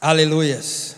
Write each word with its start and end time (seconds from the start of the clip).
Aleluias. 0.00 0.94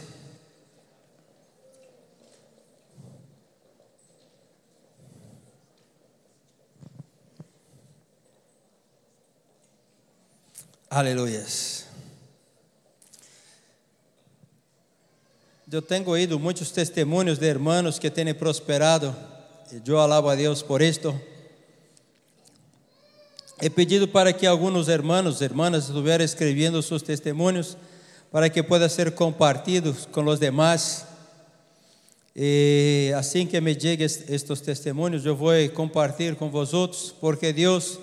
Aleluias. 10.91 11.87
Eu 15.73 15.81
tenho 15.81 16.07
ouído 16.09 16.39
muitos 16.39 16.71
testemunhos 16.71 17.39
de 17.39 17.47
hermanos 17.47 17.99
que 17.99 18.11
têm 18.11 18.35
prosperado, 18.35 19.17
e 19.73 19.89
eu 19.89 19.99
alabo 19.99 20.29
a 20.29 20.35
Deus 20.35 20.63
por 20.63 20.83
isto. 20.83 21.19
He 23.63 23.71
pedido 23.71 24.09
para 24.09 24.33
que 24.33 24.47
alguns 24.47 24.89
hermanos, 24.89 25.41
hermanas, 25.41 25.85
estuvieran 25.85 26.25
escrevendo 26.25 26.83
seus 26.83 27.03
testemunhos 27.03 27.79
para 28.31 28.49
que 28.49 28.63
pueda 28.63 28.89
ser 28.89 29.11
compartido 29.13 29.97
com 30.13 30.25
os 30.25 30.39
demás. 30.39 31.05
E 32.35 33.13
assim 33.17 33.45
que 33.45 33.61
me 33.61 33.79
cheguem 33.79 34.07
estes 34.07 34.61
testemunhos, 34.61 35.27
eu 35.27 35.35
vou 35.35 35.53
compartilhar 35.75 36.37
com 36.37 36.49
vosotros, 36.49 37.15
porque 37.21 37.53
Deus 37.53 37.99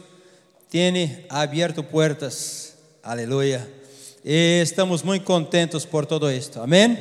tem 0.69 1.25
aberto 1.29 1.81
portas. 1.81 2.73
Aleluia. 3.01 3.67
E 4.23 4.61
estamos 4.61 5.01
muito 5.01 5.23
contentos 5.23 5.85
por 5.85 6.05
todo 6.05 6.29
isto. 6.29 6.59
Amém? 6.59 6.97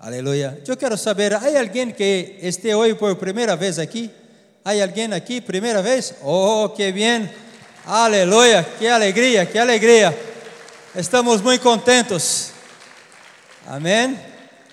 Aleluia. 0.00 0.60
Eu 0.66 0.76
quero 0.76 0.98
saber, 0.98 1.32
há 1.34 1.58
alguém 1.58 1.92
que 1.92 2.36
esteja 2.42 2.76
hoje 2.76 2.94
por 2.94 3.14
primeira 3.16 3.54
vez 3.54 3.78
aqui? 3.78 4.10
Há 4.64 4.72
alguém 4.82 5.12
aqui, 5.12 5.40
primeira 5.40 5.80
vez? 5.80 6.14
Oh, 6.22 6.68
que 6.68 6.90
bem. 6.90 7.30
Aleluia. 7.86 8.66
Que 8.78 8.88
alegria, 8.88 9.46
que 9.46 9.56
alegria. 9.56 10.27
Estamos 10.94 11.42
muito 11.42 11.62
contentos. 11.62 12.52
Amém. 13.66 14.18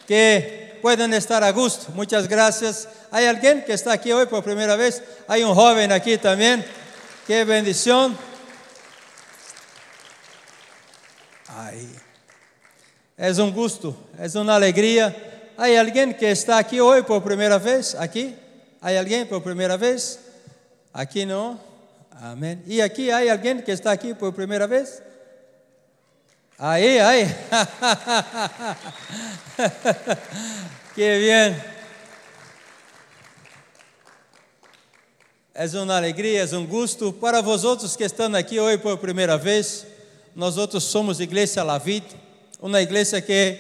Que 0.07 0.77
puedan 0.81 1.13
estar 1.15 1.43
a 1.43 1.51
gusto. 1.51 1.91
Muitas 1.91 2.25
graças. 2.25 2.87
Há 3.11 3.27
alguém 3.27 3.61
que 3.61 3.73
está 3.73 3.91
aqui 3.91 4.13
hoje 4.13 4.27
por 4.27 4.41
primeira 4.41 4.77
vez? 4.77 5.01
Há 5.27 5.35
um 5.35 5.53
jovem 5.53 5.91
aqui 5.91 6.17
também. 6.17 6.63
Que 7.25 7.43
bendição. 7.43 8.17
Ai. 11.49 11.87
É 13.17 13.31
um 13.41 13.51
gosto, 13.51 13.95
é 14.17 14.39
uma 14.39 14.53
alegria. 14.53 15.15
Há 15.57 15.65
alguém 15.79 16.13
que 16.13 16.25
está 16.25 16.59
aqui 16.59 16.81
hoje 16.81 17.03
por 17.03 17.21
primeira 17.21 17.57
vez? 17.57 17.95
Aqui? 17.95 18.35
Há 18.81 18.97
alguém 18.97 19.25
por 19.25 19.41
primeira 19.41 19.77
vez? 19.77 20.19
Aqui 20.93 21.25
não? 21.25 21.59
Amém. 22.21 22.61
E 22.65 22.81
aqui 22.81 23.11
há 23.11 23.31
alguém 23.31 23.61
que 23.61 23.71
está 23.71 23.91
aqui 23.91 24.13
por 24.13 24.31
primeira 24.33 24.67
vez? 24.67 25.01
Aí, 26.57 26.99
aí. 27.01 27.25
que 30.95 31.01
bem. 31.01 31.61
É 35.53 35.67
uma 35.77 35.97
alegria, 35.97 36.47
é 36.49 36.55
um 36.55 36.65
gosto 36.65 37.11
para 37.11 37.41
vós 37.41 37.63
que 37.97 38.05
estão 38.05 38.33
aqui 38.35 38.57
hoje 38.57 38.77
por 38.77 38.97
primeira 38.97 39.37
vez. 39.37 39.85
Nós 40.33 40.57
outros 40.57 40.85
somos 40.85 41.19
Igreja 41.19 41.61
Lavit, 41.61 42.15
uma 42.61 42.81
igreja 42.81 43.19
que 43.19 43.59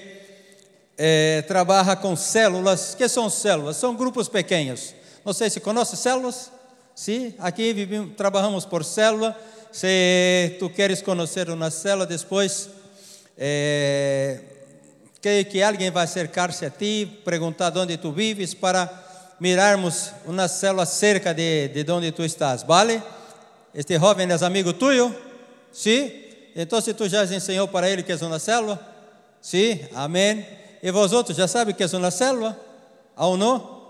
é, 0.97 1.41
trabalha 1.41 1.97
com 1.97 2.15
células. 2.15 2.95
que 2.95 3.09
são 3.09 3.29
células? 3.29 3.75
São 3.75 3.93
grupos 3.93 4.29
pequenos. 4.29 4.95
Não 5.25 5.33
sei 5.33 5.49
se 5.49 5.59
conhece 5.59 5.97
células. 5.97 6.49
Sim, 6.95 7.33
aqui 7.39 7.73
vivimos, 7.73 8.15
trabalhamos 8.15 8.63
por 8.63 8.85
célula. 8.85 9.37
Se 9.69 10.55
tu 10.59 10.69
queres 10.69 11.01
conhecer 11.01 11.49
uma 11.49 11.69
célula 11.69 12.05
depois, 12.05 12.69
é, 13.37 14.39
que, 15.21 15.61
alguém 15.61 15.91
vai 15.91 16.03
acercar-se 16.03 16.65
a 16.65 16.69
ti, 16.69 17.21
perguntar 17.25 17.75
onde 17.77 17.97
tu 17.97 18.11
vives, 18.11 18.53
para 18.53 18.89
mirarmos 19.39 20.11
uma 20.25 20.47
célula 20.47 20.85
cerca 20.85 21.33
de, 21.33 21.67
de 21.69 21.91
onde 21.91 22.11
tu 22.11 22.23
estás, 22.23 22.63
vale? 22.63 23.01
Este 23.73 23.99
jovem 23.99 24.27
é 24.29 24.45
amigo 24.45 24.73
tuyo? 24.73 25.13
Sim? 25.71 26.07
Sí? 26.07 26.21
Então, 26.55 26.79
se 26.79 26.93
tu 26.93 27.09
já 27.09 27.25
ensinou 27.25 27.67
para 27.67 27.89
ele 27.89 28.01
que 28.01 28.13
é 28.13 28.15
uma 28.15 28.39
célula? 28.39 28.79
Sim? 29.41 29.75
Sí? 29.75 29.89
Amém? 29.93 30.45
E 30.81 30.91
vós 30.91 31.11
outros 31.11 31.35
já 31.35 31.47
sabem 31.47 31.73
que 31.73 31.83
é 31.83 31.87
uma 31.87 32.11
célula? 32.11 32.57
Ou 33.17 33.35
não? 33.35 33.81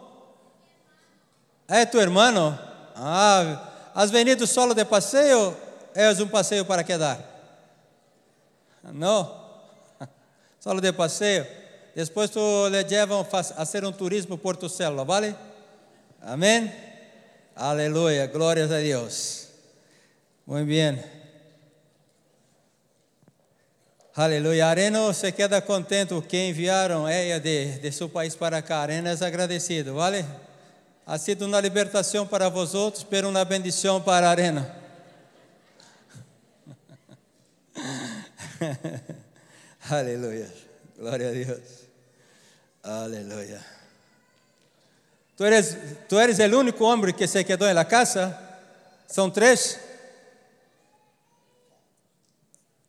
É 1.68 1.86
tu 1.86 2.00
irmão? 2.00 2.58
Ah, 2.96 3.92
has 3.94 4.10
venido 4.10 4.48
solo 4.48 4.74
de 4.74 4.86
passeio? 4.86 5.56
É 5.94 6.10
um 6.12 6.28
passeio 6.28 6.66
para 6.66 6.84
quedar? 6.84 7.35
Não. 8.94 9.46
Solo 10.60 10.80
de 10.82 10.94
passeio. 10.94 11.46
Depois 11.96 12.30
tu 12.30 12.68
le 12.70 12.84
llevam 12.84 13.22
a 13.22 13.44
fazer 13.44 13.86
um 13.86 13.92
turismo 13.92 14.38
por 14.38 14.58
tu 14.58 14.68
vale? 15.06 15.34
Amém? 16.22 16.72
Aleluia, 17.56 18.28
glórias 18.28 18.70
a 18.70 18.80
Deus. 18.80 19.48
Muito 20.46 20.68
bem. 20.68 21.02
Aleluia. 24.14 24.68
Arena 24.68 25.14
se 25.14 25.32
queda 25.32 25.62
contente 25.62 26.20
que 26.22 26.50
enviaram 26.50 27.08
ela 27.08 27.40
de, 27.40 27.80
de 27.80 27.92
seu 27.92 28.10
país 28.10 28.36
para 28.36 28.62
cá. 28.62 28.80
Arena 28.80 29.12
é 29.12 29.26
agradecido, 29.26 29.94
vale? 29.94 30.26
Ha 31.06 31.18
sido 31.18 31.46
uma 31.46 31.62
libertação 31.62 32.26
para 32.26 32.50
vós 32.50 32.74
outros, 32.74 33.04
pero 33.04 33.30
uma 33.30 33.46
bendição 33.46 34.02
para 34.02 34.28
a 34.28 34.32
Arena. 34.32 34.85
Aleluia. 39.90 40.52
Glória 40.98 41.30
a 41.30 41.32
Deus. 41.32 41.86
Aleluia. 42.84 43.66
Tu 45.36 45.44
eres, 45.44 45.78
tu 46.08 46.20
eres 46.20 46.40
o 46.40 46.60
único 46.60 46.84
homem 46.86 47.14
que 47.14 47.28
se 47.28 47.44
quedou 47.44 47.74
na 47.74 47.84
casa? 47.84 48.38
São 49.08 49.30
três? 49.30 49.80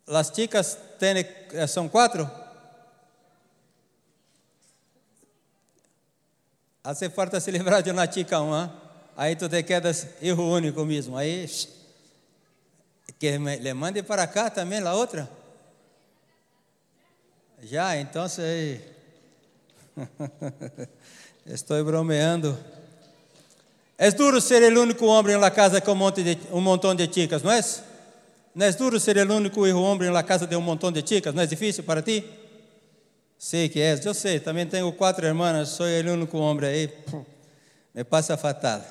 As 0.07 0.31
chicas 0.33 0.77
tem, 0.97 1.17
eh, 1.17 1.67
são 1.67 1.89
quatro? 1.89 2.29
Hace 6.83 7.09
falta 7.09 7.39
se 7.41 7.51
livrar 7.51 7.83
de 7.83 7.91
uma 7.91 8.09
chica 8.09 8.39
uma. 8.39 8.73
Aí 9.17 9.35
tu 9.35 9.49
te 9.49 9.61
quedas 9.63 10.07
erro 10.21 10.53
único 10.53 10.85
mesmo. 10.85 11.17
Aí 11.17 11.45
que 13.19 13.37
me, 13.37 13.57
le 13.57 13.73
mande 13.73 14.03
para 14.03 14.25
cá 14.27 14.49
também 14.49 14.79
a 14.79 14.93
outra. 14.93 15.36
Já, 17.63 17.97
então 17.97 18.29
sei. 18.29 18.81
Estou 21.45 21.83
bromeando. 21.83 22.57
É 23.97 24.11
duro 24.11 24.39
ser 24.39 24.61
o 24.71 24.81
único 24.81 25.07
homem 25.07 25.37
na 25.37 25.49
casa 25.49 25.81
com 25.81 25.93
um, 25.93 25.95
monte 25.95 26.21
de, 26.21 26.37
um 26.51 26.61
montão 26.61 26.93
de 26.93 27.11
chicas, 27.11 27.41
não 27.41 27.51
é? 27.51 27.59
Não 28.53 28.65
é 28.65 28.71
duro 28.71 28.99
ser 28.99 29.17
o 29.17 29.35
único 29.35 29.65
homem 29.65 30.11
na 30.11 30.21
casa 30.21 30.45
de 30.45 30.55
um 30.55 30.61
montão 30.61 30.91
de 30.91 31.01
chicas? 31.07 31.33
Não 31.33 31.41
é 31.41 31.47
difícil 31.47 31.83
para 31.83 32.03
ti? 32.03 32.23
Sei 33.39 33.67
que 33.69 33.79
é, 33.79 33.99
eu 34.03 34.13
sei. 34.13 34.39
Também 34.39 34.67
tenho 34.67 34.91
quatro 34.93 35.25
irmãs, 35.25 35.69
sou 35.69 35.87
o 35.87 36.11
único 36.11 36.37
homem 36.37 36.69
aí. 36.69 36.93
Me 37.93 38.03
passa 38.03 38.37
fatal. 38.37 38.83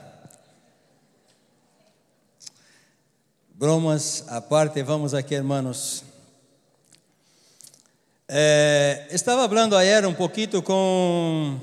Bromas 3.54 4.24
à 4.26 4.40
parte, 4.40 4.82
vamos 4.82 5.14
aqui, 5.14 5.36
irmãos. 5.36 6.05
Eh, 8.28 9.06
estaba 9.12 9.44
hablando 9.44 9.78
ayer 9.78 10.04
un 10.04 10.16
poquito 10.16 10.64
con 10.64 11.60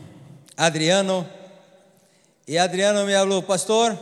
Adriano 0.55 1.27
y 2.45 2.55
Adriano 2.55 3.05
me 3.05 3.13
habló, 3.15 3.45
pastor, 3.45 3.97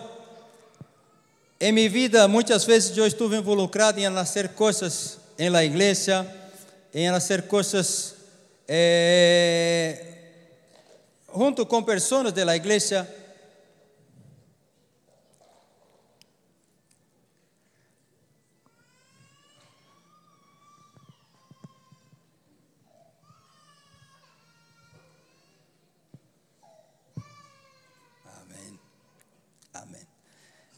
en 1.60 1.74
mi 1.74 1.90
vida 1.90 2.28
muchas 2.28 2.68
veces 2.68 2.94
yo 2.94 3.04
estuve 3.04 3.38
involucrado 3.38 3.98
en 3.98 4.16
hacer 4.16 4.54
cosas 4.54 5.18
en 5.40 5.54
la 5.54 5.64
iglesia, 5.64 6.24
en 6.94 7.12
hacer 7.16 7.48
cosas 7.48 8.14
eh, 8.68 10.52
junto 11.26 11.68
con 11.68 11.84
personas 11.84 12.36
de 12.36 12.46
la 12.46 12.56
iglesia 12.56 13.08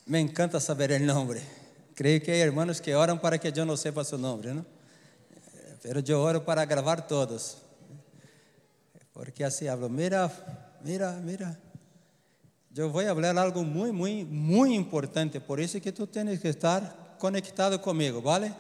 Me 0.06 0.20
encanta 0.20 0.60
saber 0.60 0.92
el 0.92 1.06
nombre. 1.06 1.42
Creio 1.96 2.22
que 2.22 2.32
hay 2.32 2.42
hermanos 2.42 2.82
que 2.82 2.96
oran 2.96 3.20
para 3.20 3.38
que 3.38 3.52
yo 3.52 3.66
no 3.66 3.78
sepa 3.78 4.04
su 4.04 4.18
nombre, 4.18 4.54
¿no? 4.54 4.66
Pero 5.82 6.00
yo 6.00 6.22
oro 6.22 6.44
para 6.44 6.66
grabar 6.66 7.08
todos. 7.08 7.58
Porque 9.14 9.46
así 9.46 9.68
hablo, 9.68 9.90
mira, 9.90 10.32
mira, 10.84 11.20
mira. 11.24 11.58
Yo 12.72 12.90
voy 12.90 13.06
a 13.06 13.12
hablar 13.12 13.38
algo 13.38 13.64
muy, 13.64 13.92
muy, 13.92 14.26
muy 14.26 14.74
importante. 14.74 15.40
Por 15.40 15.60
eso 15.60 15.80
que 15.80 15.92
tú 15.92 16.08
tienes 16.08 16.40
que 16.40 16.50
estar 16.50 17.16
conectado 17.20 17.80
conmigo, 17.82 18.22
¿vale? 18.22 18.54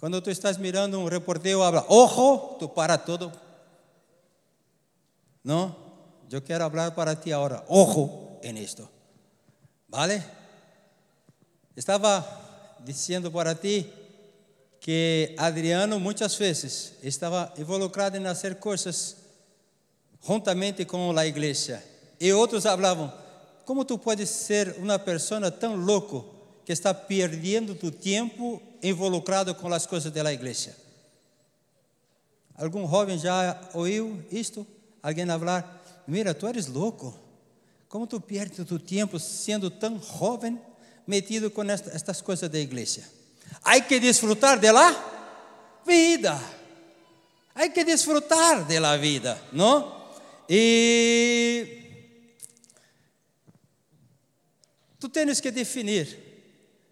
Quando 0.00 0.22
tu 0.22 0.30
estás 0.30 0.58
mirando 0.58 0.98
um 0.98 1.08
reporteiro, 1.08 1.62
habla, 1.62 1.84
ojo, 1.88 2.56
tu 2.58 2.72
para 2.72 2.98
todo. 2.98 3.32
Não? 5.44 5.76
Eu 6.32 6.42
quero 6.42 6.68
falar 6.68 6.90
para 6.94 7.14
ti 7.14 7.30
agora, 7.30 7.64
ojo 7.68 8.40
en 8.42 8.56
esto. 8.56 8.93
¿Vale? 9.94 10.20
Estava 11.76 12.26
dizendo 12.80 13.30
para 13.30 13.54
ti 13.54 13.88
que 14.80 15.36
Adriano 15.38 16.00
muitas 16.00 16.34
vezes 16.34 16.94
estava 17.00 17.54
involucrado 17.56 18.16
em 18.16 18.24
fazer 18.24 18.56
coisas 18.56 19.14
juntamente 20.20 20.84
com 20.84 21.16
a 21.16 21.24
igreja. 21.24 21.80
E 22.18 22.32
outros 22.32 22.64
falavam: 22.64 23.12
como 23.64 23.84
tu 23.84 23.96
podes 23.96 24.30
ser 24.30 24.74
uma 24.78 24.98
pessoa 24.98 25.48
tão 25.48 25.76
louco 25.76 26.24
que 26.64 26.72
está 26.72 26.92
perdendo 26.92 27.76
tu 27.76 27.92
tempo 27.92 28.60
involucrado 28.82 29.54
com 29.54 29.72
as 29.72 29.86
coisas 29.86 30.10
da 30.10 30.32
igreja? 30.32 30.74
Algum 32.56 32.90
jovem 32.90 33.16
já 33.16 33.60
ouviu 33.72 34.20
isto? 34.28 34.66
Alguém 35.00 35.24
falar: 35.24 36.02
Mira, 36.04 36.34
tu 36.34 36.48
eres 36.48 36.66
louco. 36.66 37.23
Como 37.94 38.08
tu 38.08 38.20
perdes 38.20 38.66
tu 38.66 38.76
tempo 38.76 39.20
sendo 39.20 39.70
tão 39.70 40.02
jovem 40.02 40.60
metido 41.06 41.48
com 41.48 41.62
estas 41.70 42.20
coisas 42.20 42.50
da 42.50 42.58
igreja? 42.58 43.04
Há 43.62 43.80
que 43.80 44.00
disfrutar 44.00 44.58
de 44.58 44.72
la 44.72 44.90
vida. 45.86 46.36
Há 47.54 47.68
que 47.68 47.84
disfrutar 47.84 48.66
de 48.66 48.80
la 48.80 48.96
vida, 48.96 49.40
não? 49.52 50.10
E 50.48 52.08
tu 54.98 55.08
tens 55.08 55.38
que 55.38 55.52
definir 55.52 56.18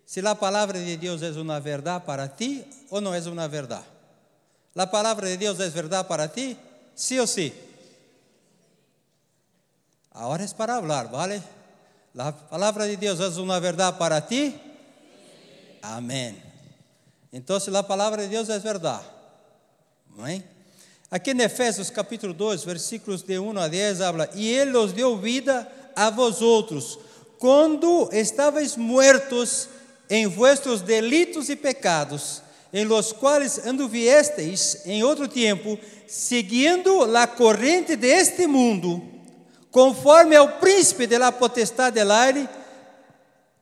se 0.07 0.21
a 0.21 0.37
palavra 0.37 0.79
de 0.79 0.97
Deus 0.97 1.21
é 1.21 1.33
uma 1.33 1.59
verdade 1.59 2.07
para 2.07 2.29
ti 2.29 2.65
ou 2.91 3.01
não 3.01 3.13
é 3.13 3.19
uma 3.23 3.49
verdade. 3.49 3.87
A 4.77 4.87
palavra 4.87 5.27
de 5.27 5.37
Deus 5.37 5.59
é 5.59 5.69
verdade 5.69 6.07
para 6.07 6.29
ti? 6.29 6.57
Sim 6.95 7.19
ou 7.19 7.27
sim? 7.27 7.51
Agora 10.15 10.45
é 10.45 10.49
para 10.49 10.79
falar, 10.79 11.05
¿vale? 11.05 11.43
A 12.19 12.33
palavra 12.33 12.87
de 12.87 12.97
Deus 12.97 13.19
é 13.19 13.41
uma 13.41 13.59
verdade 13.59 13.97
para 13.97 14.21
ti? 14.21 14.55
Amém. 15.81 16.37
Então, 17.33 17.57
a 17.57 17.83
palavra 17.83 18.23
de 18.25 18.29
Deus 18.29 18.51
é 18.51 18.59
verdade. 18.59 19.07
Amém? 20.19 20.45
Aqui 21.11 21.31
em 21.31 21.41
Efésios 21.41 21.89
capítulo 21.89 22.35
2, 22.35 22.63
versículos 22.63 23.23
de 23.23 23.39
1 23.39 23.59
a 23.59 23.69
10, 23.69 24.01
habla: 24.03 24.29
E 24.35 24.51
Ele 24.51 24.77
os 24.77 24.93
deu 24.93 25.17
vida 25.17 25.67
a 25.97 26.11
vosotros, 26.11 26.99
quando 27.39 28.11
estáveis 28.13 28.77
muertos 28.77 29.67
em 30.11 30.27
vuestros 30.27 30.83
delitos 30.83 31.49
e 31.49 31.57
pecados, 31.57 32.43
em 32.71 32.85
los 32.85 33.13
quais 33.13 33.67
anduviesteis 33.67 34.83
em 34.85 35.03
outro 35.03 35.27
tempo, 35.27 35.79
seguindo 36.07 37.17
a 37.17 37.27
corrente 37.27 37.97
deste 37.97 38.47
mundo 38.47 39.12
conforme 39.73 40.37
ao 40.37 40.61
príncipe 40.61 41.07
de 41.07 41.19
la 41.19 41.33
potestad 41.33 41.93
del 41.93 42.11
aire, 42.11 42.49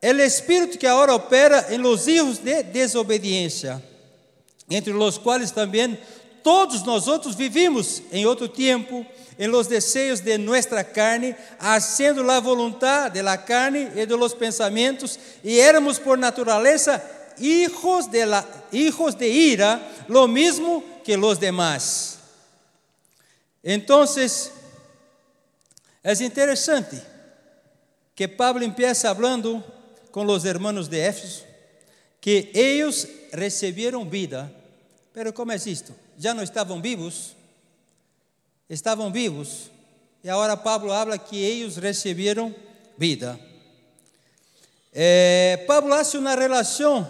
el 0.02 0.18
espírito 0.20 0.76
que 0.76 0.86
agora 0.86 1.14
opera 1.14 1.66
em 1.70 1.78
los 1.78 2.08
hijos 2.08 2.38
de 2.38 2.64
desobediência, 2.64 3.82
entre 4.68 4.92
los 4.92 5.16
quais 5.16 5.52
também 5.52 5.96
todos 6.42 6.82
nós 6.82 7.06
outros 7.06 7.34
vivimos 7.34 8.02
em 8.10 8.26
outro 8.26 8.48
tempo, 8.48 9.06
em 9.38 9.46
los 9.46 9.68
desejos 9.68 10.20
de 10.20 10.36
nuestra 10.36 10.82
carne, 10.82 11.36
haciendo 11.58 12.22
la 12.22 12.40
voluntad 12.40 13.10
de 13.10 13.22
la 13.22 13.38
carne 13.38 13.90
e 13.94 14.04
de 14.04 14.16
los 14.16 14.34
pensamientos, 14.34 15.18
e 15.44 15.60
éramos 15.60 15.98
por 15.98 16.18
naturaleza 16.18 17.02
hijos 17.38 18.10
de, 18.10 18.26
la, 18.26 18.44
hijos 18.72 19.16
de 19.16 19.28
ira, 19.28 19.80
lo 20.08 20.26
mismo 20.26 20.82
que 21.04 21.16
los 21.16 21.38
demás. 21.38 22.18
Entonces, 23.62 24.50
é 26.02 26.12
interessante 26.25 27.00
que 28.14 28.26
Pablo 28.26 28.64
empieza 28.64 29.14
falando 29.14 29.62
com 30.11 30.25
os 30.26 30.44
hermanos 30.44 30.88
de 30.88 30.99
Éfeso 30.99 31.44
que 32.20 32.50
eles 32.55 33.08
receberam 33.32 34.08
vida, 34.08 34.52
pero 35.12 35.32
como 35.32 35.52
é 35.52 35.56
isto? 35.56 35.94
Já 36.19 36.35
não 36.35 36.43
estavam 36.43 36.81
vivos? 36.81 37.35
Estavam 38.69 39.11
vivos, 39.11 39.70
e 40.23 40.31
agora 40.31 40.56
Pablo 40.56 40.93
habla 40.93 41.19
que 41.19 41.43
eles 41.43 41.76
receberam 41.76 42.55
vida. 42.96 43.38
É, 44.93 45.64
Pablo 45.67 45.94
hace 45.94 46.19
uma 46.19 46.35
relação 46.35 47.08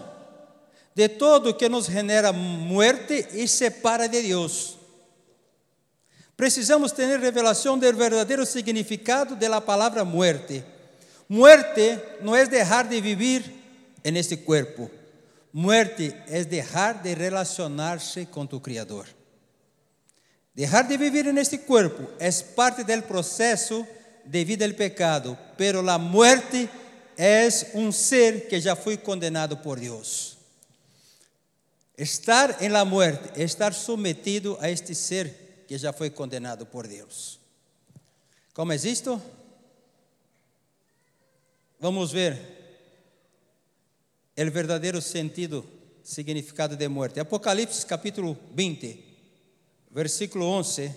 de 0.95 1.09
todo 1.09 1.55
que 1.55 1.69
nos 1.69 1.87
genera 1.87 2.33
muerte 2.33 3.27
e 3.33 3.49
separa 3.49 4.09
de 4.09 4.23
Deus. 4.23 4.80
Precisamos 6.41 6.91
ter 6.91 7.21
revelação 7.21 7.79
do 7.79 7.93
verdadeiro 7.93 8.47
significado 8.47 9.37
da 9.37 9.61
palavra 9.61 10.07
muerte. 10.07 10.65
Muerte 11.29 11.99
não 12.23 12.35
é 12.35 12.47
deixar 12.47 12.89
de 12.89 12.99
vivir 12.99 13.45
en 14.03 14.17
este 14.17 14.39
cuerpo. 14.39 14.91
Muerte 15.53 16.17
é 16.29 16.43
deixar 16.43 17.03
de 17.03 17.15
relacionar-se 17.15 18.25
com 18.25 18.47
tu 18.47 18.59
Criador. 18.59 19.07
Dejar 20.55 20.89
de 20.89 20.97
vivir 20.97 21.27
en 21.27 21.37
este 21.37 21.59
cuerpo 21.59 22.09
é 22.19 22.31
parte 22.57 22.85
del 22.85 23.03
processo 23.03 23.87
de 24.25 24.43
vida 24.43 24.65
del 24.65 24.75
pecado, 24.75 25.37
pero 25.59 25.83
la 25.83 25.99
muerte 25.99 26.71
é 27.19 27.47
um 27.75 27.93
ser 27.93 28.49
que 28.49 28.59
já 28.63 28.75
foi 28.75 28.97
condenado 28.97 29.59
por 29.59 29.79
Deus. 29.79 30.39
Estar 31.99 32.57
en 32.63 32.73
la 32.73 32.87
muerte, 32.87 33.45
estar 33.45 33.75
sometido 33.75 34.57
a 34.59 34.71
este 34.71 34.95
ser 34.95 35.50
que 35.71 35.79
já 35.79 35.93
foi 35.93 36.11
condenado 36.11 36.67
por 36.67 36.89
Deus. 36.89 37.39
Como 38.53 38.73
é 38.73 38.75
isto? 38.75 39.23
Vamos 41.79 42.11
ver 42.11 42.37
o 44.37 44.51
verdadeiro 44.51 45.01
sentido, 45.01 45.65
significado 46.03 46.75
de 46.75 46.89
morte. 46.89 47.21
Apocalipse 47.21 47.87
capítulo 47.87 48.37
20, 48.53 49.05
versículo 49.93 50.45
11. 50.47 50.93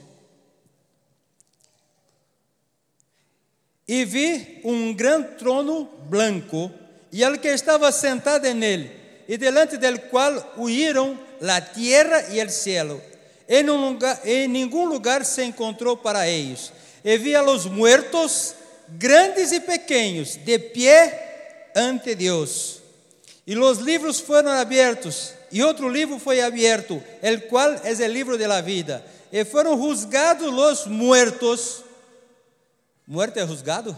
E 3.88 4.06
vi 4.06 4.60
um 4.66 4.92
grande 4.96 5.38
trono 5.38 5.86
branco, 6.10 6.72
e 7.12 7.24
ele 7.24 7.38
que 7.38 7.48
estava 7.48 7.92
sentado 7.92 8.52
nele, 8.56 8.90
e 9.28 9.38
delante 9.38 9.78
del 9.78 10.10
qual 10.10 10.56
huíram 10.58 11.16
a 11.48 11.62
terra 11.62 12.34
e 12.34 12.44
o 12.44 12.50
cielo 12.50 13.13
em, 13.48 13.70
um 13.70 13.90
lugar, 13.90 14.22
em 14.26 14.48
nenhum 14.48 14.86
lugar 14.86 15.26
se 15.26 15.44
encontrou 15.44 15.98
para 15.98 16.28
eles. 16.28 16.72
E 17.04 17.18
via 17.18 17.44
os 17.44 17.66
muertos, 17.66 18.56
grandes 18.88 19.52
e 19.52 19.60
pequenos, 19.60 20.38
de 20.38 20.58
pé 20.60 21.72
ante 21.76 22.16
Deus. 22.16 22.82
E 23.46 23.58
os 23.58 23.80
livros 23.80 24.20
foram 24.20 24.52
abertos, 24.52 25.34
e 25.52 25.62
outro 25.62 25.90
livro 25.90 26.18
foi 26.18 26.42
aberto, 26.42 27.04
el 27.22 27.42
qual 27.50 27.74
é 27.84 27.92
o 27.92 28.08
livro 28.08 28.38
de 28.38 28.48
la 28.48 28.62
vida. 28.62 29.06
E 29.32 29.44
foram 29.44 29.78
juzgados 29.78 30.48
os 30.48 30.88
muertos. 30.88 31.84
Muerto 33.06 33.40
é 33.40 33.46
juzgado? 33.46 33.98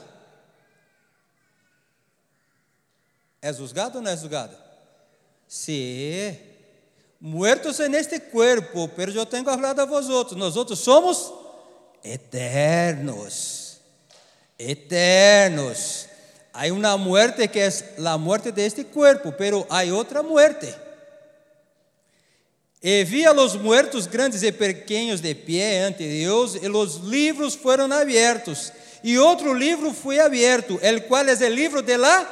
É 3.41 3.53
juzgado 3.53 3.99
ou 3.99 4.03
não 4.03 4.09
é 4.09 4.17
juzgado? 4.17 4.57
Sim 5.47 6.54
muertos 7.25 7.79
en 7.79 7.95
este 7.95 8.21
cuerpo, 8.21 8.87
pero 8.95 9.11
yo 9.11 9.25
tengo 9.25 9.49
hablado 9.49 9.81
a 9.81 9.85
vosotros. 9.85 10.37
Nosotros 10.37 10.77
somos 10.77 11.33
eternos, 12.03 13.79
eternos. 14.59 16.05
Hay 16.53 16.69
una 16.69 16.95
muerte 16.97 17.47
que 17.47 17.65
es 17.65 17.83
la 17.97 18.17
muerte 18.17 18.51
de 18.51 18.67
este 18.67 18.85
cuerpo, 18.85 19.33
pero 19.35 19.65
hay 19.71 19.89
otra 19.89 20.21
muerte. 20.21 20.75
E 22.79 23.03
vi 23.03 23.25
a 23.25 23.33
los 23.33 23.59
muertos 23.59 24.07
grandes 24.07 24.43
e 24.43 24.51
pequenos 24.51 25.19
de 25.19 25.33
pé 25.33 25.83
ante 25.83 26.07
Deus, 26.07 26.53
e 26.61 26.69
os 26.69 26.97
livros 26.97 27.55
foram 27.55 27.91
abertos. 27.91 28.71
E 29.03 29.17
outro 29.17 29.51
livro 29.51 29.91
foi 29.91 30.19
aberto, 30.19 30.77
el 30.79 31.07
qual 31.07 31.27
é 31.27 31.33
o 31.33 31.49
livro 31.49 31.81
de 31.81 31.97
la 31.97 32.29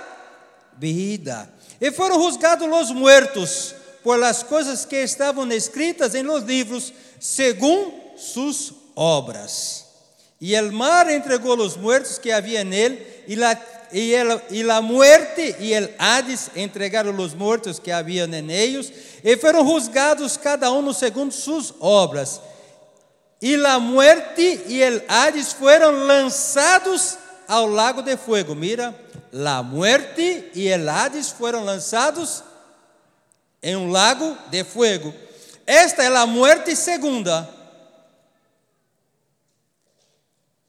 vida. 0.77 1.49
E 1.81 1.89
foram 1.89 2.21
juzgados 2.21 2.67
os 2.67 2.91
muertos 2.91 3.81
por 4.03 4.19
las 4.19 4.43
coisas 4.43 4.85
que 4.85 5.01
estavam 5.01 5.49
escritas 5.51 6.13
em 6.13 6.23
los 6.23 6.43
livros, 6.43 6.93
según 7.19 7.93
sus 8.17 8.73
obras. 8.95 9.85
E 10.41 10.55
el 10.55 10.73
mar 10.73 11.09
entregou 11.09 11.57
os 11.57 11.77
muertos 11.77 12.17
que 12.17 12.29
havia 12.29 12.65
nele, 12.65 13.23
e 13.25 13.35
la, 13.35 13.57
e, 13.93 14.13
el, 14.13 14.41
e 14.51 14.61
la 14.61 14.81
muerte 14.81 15.55
e 15.57 15.73
el 15.73 15.95
Hades 15.97 16.51
entregaram 16.53 17.17
os 17.17 17.33
mortos 17.33 17.79
que 17.79 17.93
havia 17.93 18.25
en 18.25 18.49
ellos, 18.49 18.91
e 19.23 19.37
foram 19.37 19.65
juzgados 19.65 20.35
cada 20.35 20.69
um 20.69 20.91
segundo 20.91 21.31
suas 21.31 21.73
obras. 21.79 22.41
E 23.41 23.55
la 23.55 23.79
muerte 23.79 24.65
e 24.67 24.81
el 24.81 25.01
Hades 25.07 25.53
foram 25.53 26.05
lançados 26.05 27.17
ao 27.47 27.65
lago 27.67 28.01
de 28.01 28.17
fuego. 28.17 28.53
Mira, 28.53 28.93
la 29.31 29.63
muerte 29.63 30.51
e 30.53 30.67
el 30.67 30.89
Hades 30.89 31.29
foram 31.29 31.63
lançados 31.63 32.43
em 33.63 33.75
um 33.77 33.89
lago 33.89 34.37
de 34.49 34.63
fogo. 34.65 35.13
Esta 35.65 36.03
é 36.03 36.07
a 36.07 36.27
morte 36.27 36.75
segunda. 36.75 37.49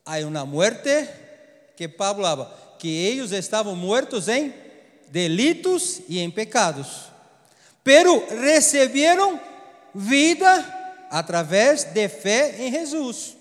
Há 0.06 0.18
uma 0.18 0.46
morte 0.46 1.08
que 1.76 1.88
Pablo 1.88 2.22
falava, 2.22 2.76
que 2.78 2.88
eles 2.88 3.32
estavam 3.32 3.74
mortos 3.74 4.28
em 4.28 4.54
delitos 5.08 6.02
e 6.08 6.20
em 6.20 6.30
pecados, 6.30 7.10
pero 7.82 8.24
receberam 8.28 9.40
vida 9.94 11.06
através 11.10 11.84
de 11.84 12.08
fé 12.08 12.54
em 12.58 12.70
Jesus. 12.70 13.36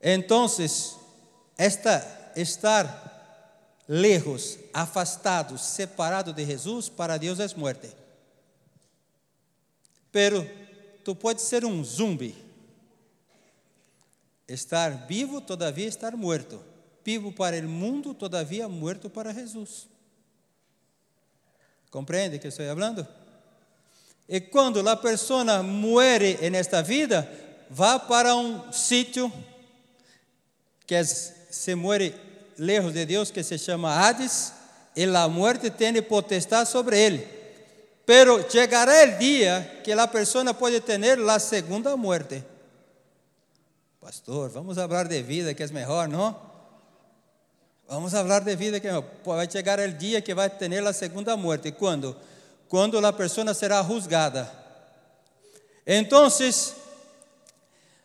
Então, 0.00 0.46
esta 1.56 2.32
estar 2.34 3.82
lejos, 3.86 4.58
afastados, 4.72 5.62
separados 5.62 6.34
de 6.34 6.44
Jesus, 6.44 6.88
para 6.88 7.18
Deus 7.18 7.38
é 7.40 7.46
morte. 7.56 7.90
Pero 10.10 10.48
tu 11.02 11.14
pode 11.14 11.40
ser 11.40 11.64
um 11.64 11.82
zumbi. 11.82 12.34
Estar 14.46 15.06
vivo, 15.06 15.40
todavia 15.40 15.86
estar 15.86 16.16
morto. 16.16 16.62
Vivo 17.04 17.32
para 17.32 17.58
o 17.58 17.68
mundo, 17.68 18.14
todavia 18.14 18.68
morto 18.68 19.08
para 19.08 19.32
Jesus. 19.32 19.88
Compreende 21.90 22.38
que 22.38 22.48
estou 22.48 22.66
falando? 22.66 23.06
E 24.28 24.40
quando 24.40 24.86
a 24.88 24.96
pessoa 24.96 25.62
muere 25.62 26.48
nesta 26.50 26.82
vida, 26.82 27.30
vá 27.68 27.98
para 27.98 28.34
um 28.34 28.72
sítio 28.72 29.32
que 30.86 31.04
se 31.04 31.74
muere 31.74 32.14
lejos 32.56 32.92
de 32.92 33.04
Deus, 33.04 33.30
que 33.30 33.42
se 33.42 33.58
chama 33.58 33.94
Hades, 33.94 34.52
e 34.94 35.04
a 35.04 35.28
morte 35.28 35.70
tem 35.70 36.02
potestade 36.02 36.68
sobre 36.68 36.98
ele. 36.98 37.28
Pero 38.04 38.50
chegará 38.50 39.04
o 39.04 39.18
dia 39.18 39.80
que 39.82 39.92
a 39.92 40.08
pessoa 40.08 40.52
pode 40.52 40.80
ter 40.80 41.18
a 41.18 41.38
segunda 41.38 41.96
morte. 41.96 42.44
Pastor, 44.00 44.50
vamos 44.50 44.76
falar 44.76 45.06
de 45.06 45.22
vida 45.22 45.54
que 45.54 45.62
é 45.62 45.66
melhor, 45.68 46.08
não? 46.08 46.36
Vamos 47.88 48.12
falar 48.12 48.40
de 48.40 48.56
vida 48.56 48.80
que. 48.80 48.88
Vai 49.24 49.50
chegar 49.50 49.78
o 49.78 49.92
dia 49.92 50.20
que 50.20 50.34
vai 50.34 50.50
ter 50.50 50.86
a 50.86 50.92
segunda 50.92 51.36
morte. 51.36 51.70
Quando? 51.72 52.16
Quando 52.68 53.04
a 53.04 53.12
pessoa 53.12 53.54
será 53.54 53.82
juzgada. 53.82 54.50
Então, 55.86 56.28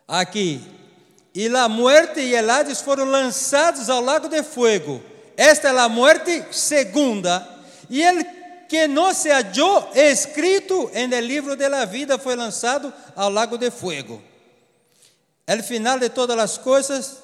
aqui, 0.08 0.62
e 1.34 1.48
a 1.48 1.70
morte 1.70 2.20
e 2.20 2.36
el 2.36 2.50
Hades 2.50 2.82
foram 2.82 3.06
lançados 3.06 3.90
ao 3.90 4.02
lago 4.02 4.28
de 4.28 4.42
fogo. 4.44 5.02
Esta 5.38 5.70
é 5.70 5.80
a 5.80 5.88
morte 5.88 6.44
segunda. 6.52 7.48
E 7.88 8.02
ele 8.02 8.26
que 8.68 8.88
não 8.88 9.14
se 9.14 9.30
hallou 9.30 9.92
escrito 9.94 10.90
em 10.94 11.14
el 11.14 11.26
livro 11.26 11.56
de 11.56 11.70
la 11.70 11.86
vida 11.86 12.18
foi 12.18 12.36
lançado 12.36 12.92
ao 13.16 13.30
lago 13.30 13.56
de 13.58 13.70
fogo. 13.70 14.22
El 15.46 15.64
final 15.64 16.00
de 16.00 16.10
todas 16.10 16.38
as 16.38 16.58
coisas, 16.58 17.20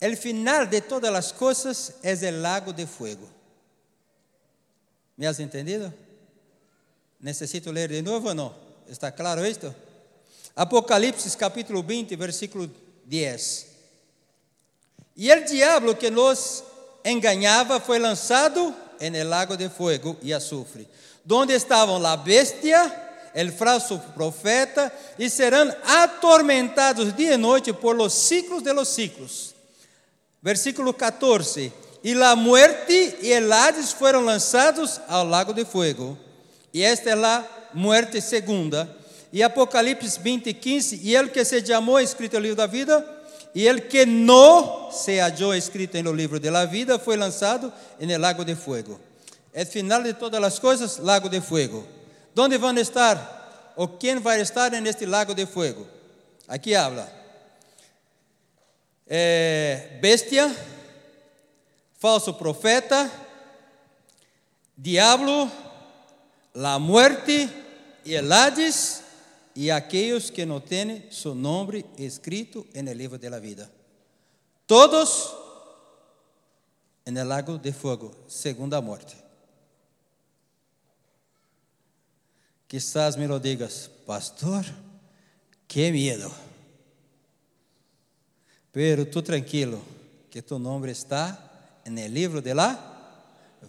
el 0.00 0.16
final 0.16 0.66
de 0.66 0.82
todas 0.82 1.14
as 1.14 1.32
coisas 1.32 1.94
é 2.02 2.12
el 2.12 2.42
lago 2.42 2.72
de 2.72 2.86
fogo. 2.86 3.30
¿Me 5.16 5.26
has 5.26 5.38
entendido? 5.38 5.94
Necessito 7.20 7.70
ler 7.70 7.88
de 7.88 8.02
novo 8.02 8.28
ou 8.28 8.34
não? 8.34 8.54
Está 8.88 9.12
claro 9.12 9.46
isto? 9.46 9.72
Apocalipse 10.56 11.34
capítulo 11.36 11.82
20, 11.82 12.16
versículo 12.16 12.68
10. 13.06 13.66
E 15.16 15.32
o 15.32 15.44
diabo 15.44 15.94
que 15.94 16.10
nos 16.10 16.64
enganava 17.04 17.80
foi 17.80 17.98
lançado 17.98 18.74
en 19.00 19.14
el 19.14 19.28
lago 19.28 19.56
de 19.56 19.68
fuego 19.68 20.16
e 20.22 20.32
azufre, 20.32 20.88
donde 21.24 21.54
estavam 21.54 22.04
a 22.04 22.16
bestia, 22.16 22.80
el 23.34 23.50
falso 23.52 23.98
profeta, 24.14 24.92
e 25.18 25.28
serão 25.28 25.74
atormentados 25.84 27.14
dia 27.16 27.34
e 27.34 27.36
noite 27.36 27.72
por 27.72 27.96
los 27.96 28.12
ciclos 28.12 28.62
de 28.62 28.72
los 28.72 28.88
ciclos. 28.88 29.54
Versículo 30.40 30.92
14. 30.92 31.72
E 32.04 32.14
la 32.14 32.34
muerte 32.34 33.18
e 33.22 33.32
el 33.32 33.52
Hades 33.52 33.92
foram 33.92 34.24
lançados 34.24 35.00
ao 35.08 35.24
lago 35.24 35.52
de 35.52 35.64
fuego. 35.64 36.18
E 36.74 36.82
esta 36.82 37.10
é 37.10 37.12
a 37.12 37.44
muerte 37.72 38.20
segunda 38.20 38.88
e 39.32 39.42
Apocalipse 39.42 40.20
20, 40.20 40.52
15, 40.52 41.00
e 41.02 41.16
ele 41.16 41.30
que 41.30 41.42
se 41.44 41.64
chamou 41.64 41.98
escrito 41.98 42.34
no 42.34 42.40
livro 42.40 42.56
da 42.56 42.66
vida, 42.66 43.04
e 43.54 43.66
ele 43.66 43.82
que 43.82 44.06
não 44.06 44.90
se 44.90 45.18
hallou 45.18 45.54
escrito 45.54 46.02
no 46.02 46.12
livro 46.12 46.40
da 46.40 46.64
vida, 46.64 46.98
foi 46.98 47.16
lançado 47.16 47.72
no 48.00 48.18
lago 48.18 48.44
de 48.44 48.54
fogo. 48.54 49.00
É 49.52 49.64
final 49.64 50.02
de 50.02 50.14
todas 50.14 50.42
as 50.42 50.58
coisas, 50.58 50.98
lago 50.98 51.28
de 51.28 51.40
fogo. 51.40 51.86
Onde 52.36 52.56
vão 52.56 52.76
estar? 52.78 53.72
Ou 53.76 53.88
quem 53.88 54.18
vai 54.18 54.40
estar 54.40 54.70
neste 54.70 55.04
lago 55.04 55.34
de 55.34 55.44
fogo? 55.44 55.86
Aqui 56.48 56.74
habla. 56.74 57.10
É, 59.06 59.98
bestia, 60.00 60.54
falso 61.98 62.32
profeta, 62.34 63.10
diablo, 64.76 65.50
la 66.54 66.78
muerte 66.78 67.48
e 68.04 68.14
el 68.14 68.32
Hades, 68.32 69.01
e 69.54 69.70
aqueles 69.70 70.30
que 70.30 70.46
não 70.46 70.60
têm 70.60 71.10
seu 71.10 71.34
nome 71.34 71.84
escrito 71.98 72.66
no 72.74 72.92
livro 72.92 73.18
da 73.18 73.38
vida. 73.38 73.70
Todos 74.66 75.34
no 77.06 77.24
lago 77.24 77.58
de 77.58 77.72
fogo, 77.72 78.14
segunda 78.28 78.80
morte. 78.80 79.16
Quizás 82.66 83.16
me 83.16 83.26
lo 83.26 83.38
digas, 83.38 83.90
pastor, 84.06 84.64
que 85.68 85.92
medo. 85.92 86.32
Pero 88.70 89.06
tu 89.06 89.20
tranquilo, 89.20 89.82
que 90.30 90.40
tu 90.40 90.58
nome 90.58 90.90
está 90.90 91.82
no 91.84 92.08
livro 92.08 92.40
de 92.40 92.54
la 92.54 92.78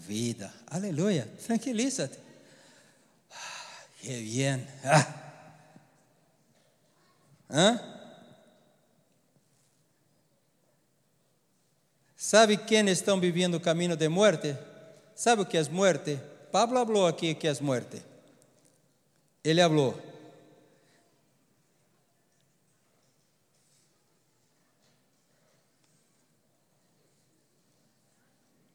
vida. 0.08 0.54
Aleluia. 0.68 1.28
Tranquilízate. 1.46 2.18
Ah, 3.30 3.86
que 4.02 4.22
bien. 4.22 4.66
Ah. 4.86 5.23
Hã? 7.54 7.80
Sabe 12.18 12.58
quem 12.58 12.90
estão 12.90 13.20
vivendo 13.20 13.56
o 13.56 13.60
caminho 13.60 13.96
de 13.96 14.10
morte? 14.10 14.58
Sabe 15.14 15.44
o 15.44 15.46
que 15.46 15.58
é 15.58 15.70
morte? 15.70 16.20
Pablo 16.52 16.84
falou 16.84 17.06
aqui 17.06 17.36
que 17.36 17.48
é 17.48 17.54
morte. 17.62 18.02
Ele 19.44 19.62
falou. 19.62 20.02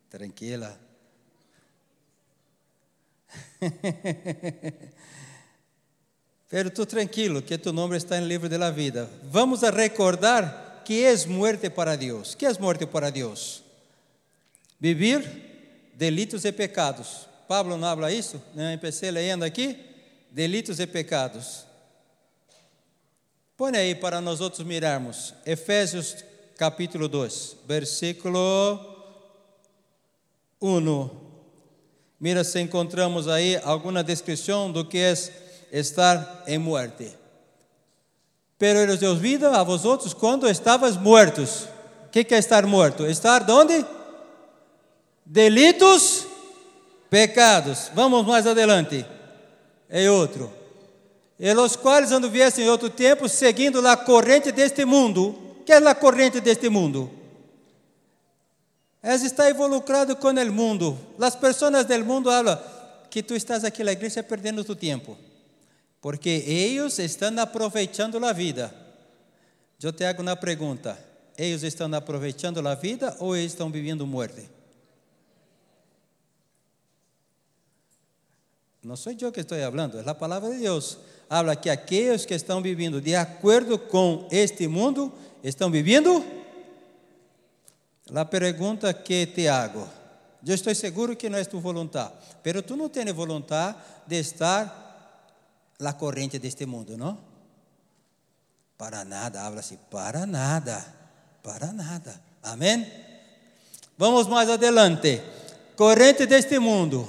Tranquila. 0.08 0.78
Pero 6.48 6.70
tu 6.70 6.86
tranquilo, 6.86 7.42
que 7.42 7.58
tu 7.58 7.72
nome 7.72 7.96
está 7.96 8.18
no 8.20 8.26
livro 8.26 8.48
da 8.48 8.70
vida. 8.70 9.08
Vamos 9.24 9.62
a 9.62 9.70
recordar 9.70 10.82
que 10.84 11.04
é 11.04 11.26
muerte 11.26 11.68
para 11.68 11.94
Deus. 11.94 12.34
Que 12.34 12.46
é 12.46 12.52
muerte 12.58 12.86
para 12.86 13.10
Deus? 13.10 13.62
Vivir 14.80 15.22
delitos 15.94 16.46
e 16.46 16.52
pecados. 16.52 17.28
Pablo 17.46 17.76
não 17.76 17.86
habla 17.86 18.10
isso? 18.10 18.40
Não 18.54 18.72
empecé 18.72 19.10
lendo 19.10 19.44
aqui? 19.44 19.76
Delitos 20.30 20.80
e 20.80 20.86
pecados. 20.86 21.64
Põe 23.54 23.76
aí 23.76 23.94
para 23.94 24.20
nós 24.20 24.40
outros 24.40 24.66
mirarmos. 24.66 25.34
Efésios 25.44 26.24
capítulo 26.56 27.08
2, 27.08 27.56
versículo 27.66 28.78
1. 30.62 31.10
Mira 32.20 32.42
se 32.42 32.60
encontramos 32.60 33.28
aí 33.28 33.56
alguma 33.62 34.02
descrição 34.02 34.72
do 34.72 34.84
que 34.84 34.98
é 34.98 35.14
estar 35.72 36.44
em 36.46 36.58
muerte. 36.58 37.18
Pero 38.58 38.80
eles 38.80 38.98
Deus 38.98 39.18
vida 39.18 39.56
a 39.56 39.62
vosotros 39.62 40.12
quando 40.12 40.48
estavas 40.48 40.96
muertos. 40.96 41.68
O 42.06 42.10
que, 42.10 42.24
que 42.24 42.34
é 42.34 42.38
estar 42.38 42.66
morto? 42.66 43.06
Estar 43.06 43.48
onde? 43.48 43.86
Delitos, 45.24 46.26
pecados. 47.08 47.90
Vamos 47.94 48.26
mais 48.26 48.46
adelante. 48.46 49.06
É 49.88 50.10
outro. 50.10 50.52
E 51.38 51.52
os 51.52 51.76
quais 51.76 52.10
anduviessem 52.10 52.64
em 52.64 52.68
outro 52.68 52.90
tempo, 52.90 53.28
seguindo 53.28 53.86
a 53.86 53.96
corrente 53.96 54.50
deste 54.50 54.84
mundo. 54.84 55.38
Que 55.64 55.72
é 55.72 55.76
a 55.76 55.94
corrente 55.94 56.40
deste 56.40 56.68
mundo? 56.68 57.12
Es 59.00 59.22
está 59.22 59.48
involucrado 59.48 60.16
com 60.16 60.28
o 60.28 60.52
mundo. 60.52 60.98
As 61.20 61.36
pessoas 61.36 61.84
do 61.84 62.04
mundo 62.04 62.28
falam 62.28 62.58
que 63.08 63.22
tu 63.22 63.36
estás 63.36 63.62
aqui 63.62 63.84
na 63.84 63.92
igreja 63.92 64.22
perdendo 64.22 64.64
tu 64.64 64.74
tempo 64.74 65.16
porque 66.00 66.28
eles 66.46 66.98
estão 66.98 67.38
aproveitando 67.38 68.24
a 68.24 68.32
vida. 68.32 68.74
Eu 69.82 69.92
te 69.92 70.04
hago 70.04 70.22
uma 70.22 70.36
pergunta: 70.36 70.98
eles 71.36 71.62
estão 71.62 71.92
aproveitando 71.94 72.66
a 72.66 72.74
vida 72.74 73.16
ou 73.18 73.36
eles 73.36 73.52
estão 73.52 73.70
vivendo 73.70 74.06
morte? 74.06 74.58
não 78.88 78.96
sou 78.96 79.12
eu 79.20 79.30
que 79.30 79.40
estou 79.40 79.58
falando, 79.58 79.98
é 79.98 80.08
a 80.08 80.14
palavra 80.14 80.50
de 80.50 80.60
Deus. 80.60 80.96
Habla 81.28 81.54
que 81.54 81.68
aqueles 81.68 82.24
que 82.24 82.32
estão 82.32 82.62
vivendo 82.62 83.02
de 83.02 83.14
acordo 83.14 83.78
com 83.78 84.26
este 84.30 84.66
mundo 84.66 85.12
estão 85.44 85.70
vivendo. 85.70 86.24
A 88.14 88.24
pergunta 88.24 88.94
que 88.94 89.26
te 89.26 89.46
hago, 89.46 89.86
eu 90.46 90.54
estou 90.54 90.74
seguro 90.74 91.14
que 91.14 91.28
não 91.28 91.38
é 91.38 91.44
tu 91.44 91.60
vontade, 91.60 92.14
pero 92.42 92.62
tu 92.62 92.78
não 92.78 92.88
tens 92.88 93.12
vontade 93.12 93.76
de 94.06 94.16
estar 94.16 94.87
na 95.78 95.92
corrente 95.92 96.38
deste 96.38 96.66
mundo, 96.66 96.96
não? 96.96 97.18
Para 98.76 99.04
nada, 99.04 99.42
habla 99.42 99.60
assim, 99.60 99.78
para 99.90 100.26
nada, 100.26 100.84
para 101.42 101.72
nada. 101.72 102.20
Amém? 102.42 102.86
Vamos 103.96 104.26
mais 104.26 104.48
adelante. 104.48 105.22
Corrente 105.76 106.26
deste 106.26 106.58
mundo, 106.58 107.06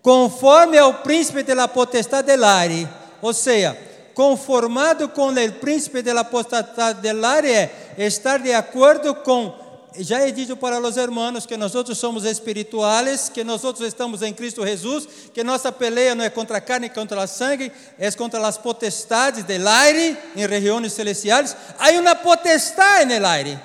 conforme 0.00 0.78
ao 0.78 1.02
príncipe 1.02 1.42
de 1.42 1.54
la 1.54 1.68
potestade 1.68 2.26
del 2.26 2.44
aire, 2.44 2.88
ou 3.20 3.32
seja, 3.32 3.76
conformado 4.14 5.08
com 5.08 5.28
o 5.28 5.52
príncipe 5.60 6.02
de 6.02 6.12
la 6.12 6.24
potestade 6.24 7.00
del 7.00 7.24
aire, 7.24 7.70
estar 7.96 8.40
de 8.40 8.52
acordo 8.52 9.14
com 9.16 9.61
já 9.98 10.26
he 10.26 10.32
dicho 10.32 10.56
para 10.56 10.80
os 10.80 10.96
hermanos 10.96 11.46
que 11.46 11.56
nós 11.56 11.72
somos 11.96 12.24
espirituales, 12.24 13.28
que 13.28 13.44
nós 13.44 13.62
estamos 13.80 14.22
em 14.22 14.32
Cristo 14.32 14.66
Jesus, 14.66 15.06
que 15.32 15.44
nossa 15.44 15.70
peleia 15.70 16.14
não 16.14 16.24
é 16.24 16.30
contra 16.30 16.58
a 16.58 16.60
carne, 16.60 16.88
contra 16.88 17.22
a 17.22 17.26
sangue, 17.26 17.72
é 17.98 18.10
contra 18.12 18.46
as 18.46 18.58
potestades 18.58 19.44
del 19.44 19.66
aire 19.66 20.16
em 20.36 20.46
regiões 20.46 20.92
celestiais. 20.92 21.56
Há 21.78 21.90
uma 21.92 22.14
potestade 22.14 23.18
no 23.18 23.26
aire. 23.26 23.58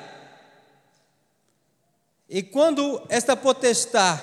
E 2.29 2.43
quando 2.43 3.01
esta 3.09 3.35
potestade, 3.35 4.21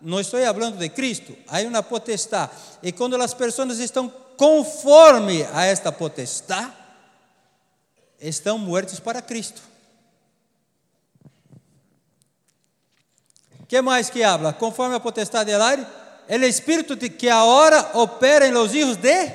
não 0.00 0.20
estou 0.20 0.40
falando 0.40 0.78
de 0.78 0.88
Cristo, 0.88 1.36
há 1.46 1.60
uma 1.60 1.82
potestade, 1.82 2.50
e 2.82 2.90
quando 2.90 3.14
as 3.16 3.34
pessoas 3.34 3.78
estão 3.78 4.12
conforme 4.36 5.46
a 5.52 5.64
esta 5.66 5.92
potestade, 5.92 6.72
estão 8.18 8.58
mortos 8.58 8.98
para 8.98 9.22
Cristo. 9.22 9.60
Que 13.70 13.80
mais 13.80 14.10
que 14.10 14.22
habla? 14.24 14.52
Conforme 14.52 14.96
a 14.96 15.00
potestade 15.00 15.52
del 15.52 15.62
aire, 15.62 15.86
el 16.28 16.42
espírito 16.42 16.96
que 16.96 17.28
agora 17.28 17.92
opera 17.94 18.48
em 18.48 18.50
los 18.50 18.74
hijos 18.74 18.96
de 18.96 19.30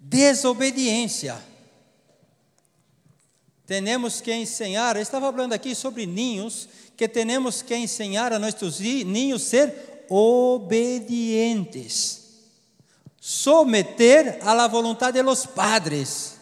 desobediência. 0.00 1.40
Temos 3.64 4.20
que 4.20 4.34
ensinar, 4.34 4.96
estava 4.96 5.30
falando 5.30 5.52
aqui 5.52 5.76
sobre 5.76 6.06
ninhos, 6.06 6.68
que 6.96 7.06
temos 7.06 7.62
que 7.62 7.76
ensinar 7.76 8.32
a 8.32 8.38
nossos 8.40 8.80
ninhos 8.80 9.42
ser 9.42 10.04
obedientes, 10.08 12.20
someter 13.20 14.40
la 14.44 14.66
voluntad 14.66 15.12
de 15.12 15.22
los 15.22 15.46
padres, 15.46 16.34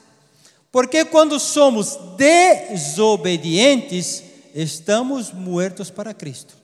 porque 0.72 1.04
quando 1.04 1.38
somos 1.38 1.98
desobedientes, 2.16 4.29
estamos 4.54 5.32
mortos 5.32 5.90
para 5.90 6.14
Cristo. 6.14 6.54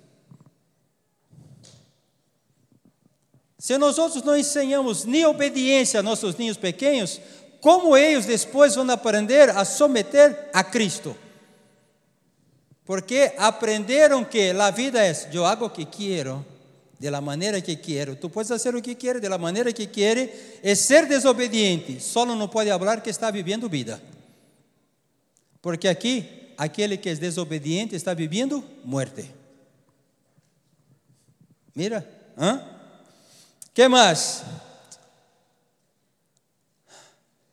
Se 3.58 3.76
nós 3.78 3.98
outros 3.98 4.22
não 4.22 4.36
ensinamos 4.36 5.04
nem 5.04 5.26
obediência 5.26 6.00
a 6.00 6.02
nossos 6.02 6.36
ninhos 6.36 6.56
pequenos, 6.56 7.20
como 7.60 7.96
eles 7.96 8.26
depois 8.26 8.74
vão 8.74 8.88
aprender 8.90 9.50
a 9.50 9.64
someter 9.64 10.50
a 10.52 10.62
Cristo? 10.62 11.16
Porque 12.84 13.32
aprenderam 13.36 14.24
que 14.24 14.50
a 14.50 14.70
vida 14.70 15.04
é: 15.04 15.12
eu 15.32 15.44
hago 15.44 15.64
o 15.64 15.70
que 15.70 15.84
quero, 15.84 16.46
de 16.98 17.10
la 17.10 17.20
maneira 17.20 17.60
que 17.60 17.74
quero. 17.74 18.14
Tu 18.14 18.30
podes 18.30 18.48
fazer 18.48 18.74
o 18.76 18.80
que 18.80 18.94
queres, 18.94 19.20
de 19.20 19.28
la 19.28 19.38
maneira 19.38 19.72
que 19.72 19.86
queres, 19.88 20.30
é 20.62 20.74
ser 20.74 21.06
desobediente. 21.06 22.00
Só 22.00 22.24
não 22.24 22.46
pode 22.46 22.70
falar 22.70 23.00
que 23.00 23.10
está 23.10 23.30
vivendo 23.32 23.68
vida. 23.68 24.00
Porque 25.60 25.88
aqui 25.88 26.46
aquele 26.56 26.97
que 26.97 27.08
é 27.08 27.14
desobediente 27.14 27.95
está 27.95 28.14
vivendo 28.14 28.64
muerte. 28.84 29.30
Mira, 31.75 32.08
¿ah? 32.36 32.60
que 33.75 33.86
mais? 33.88 34.42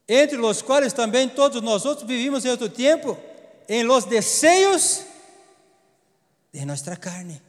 Entre 0.08 0.38
os 0.38 0.62
quais 0.62 0.94
também 0.94 1.28
todos 1.28 1.62
nós 1.62 1.86
outros 1.86 2.08
vivimos 2.08 2.46
em 2.46 2.50
outro 2.50 2.70
tempo 2.70 3.18
em 3.68 3.84
los 3.84 4.06
desejos 4.06 5.04
de 6.52 6.66
nossa 6.66 6.96
carne. 6.96 7.42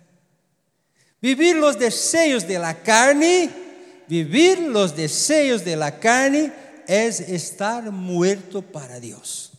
Vivir 1.21 1.57
los 1.57 1.77
desejos 1.77 2.45
de 2.45 2.59
la 2.59 2.75
carne, 2.75 3.51
vivir 4.07 4.59
los 4.59 4.95
desejos 4.95 5.65
de 5.65 5.75
la 5.75 5.99
carne 5.99 6.53
es 6.87 7.21
estar 7.21 7.91
muerto 7.91 8.61
para 8.61 9.01
Dios. 9.01 9.54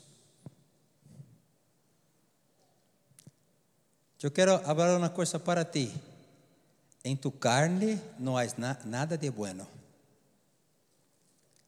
Eu 4.21 4.32
quero 4.32 4.58
falar 4.60 4.97
uma 4.97 5.10
coisa 5.10 5.38
para 5.39 5.63
ti. 5.63 5.93
Em 7.04 7.15
tu 7.15 7.30
carne 7.30 8.01
não 8.17 8.38
há 8.38 8.43
nada 8.86 9.15
de 9.15 9.30
bueno. 9.30 9.67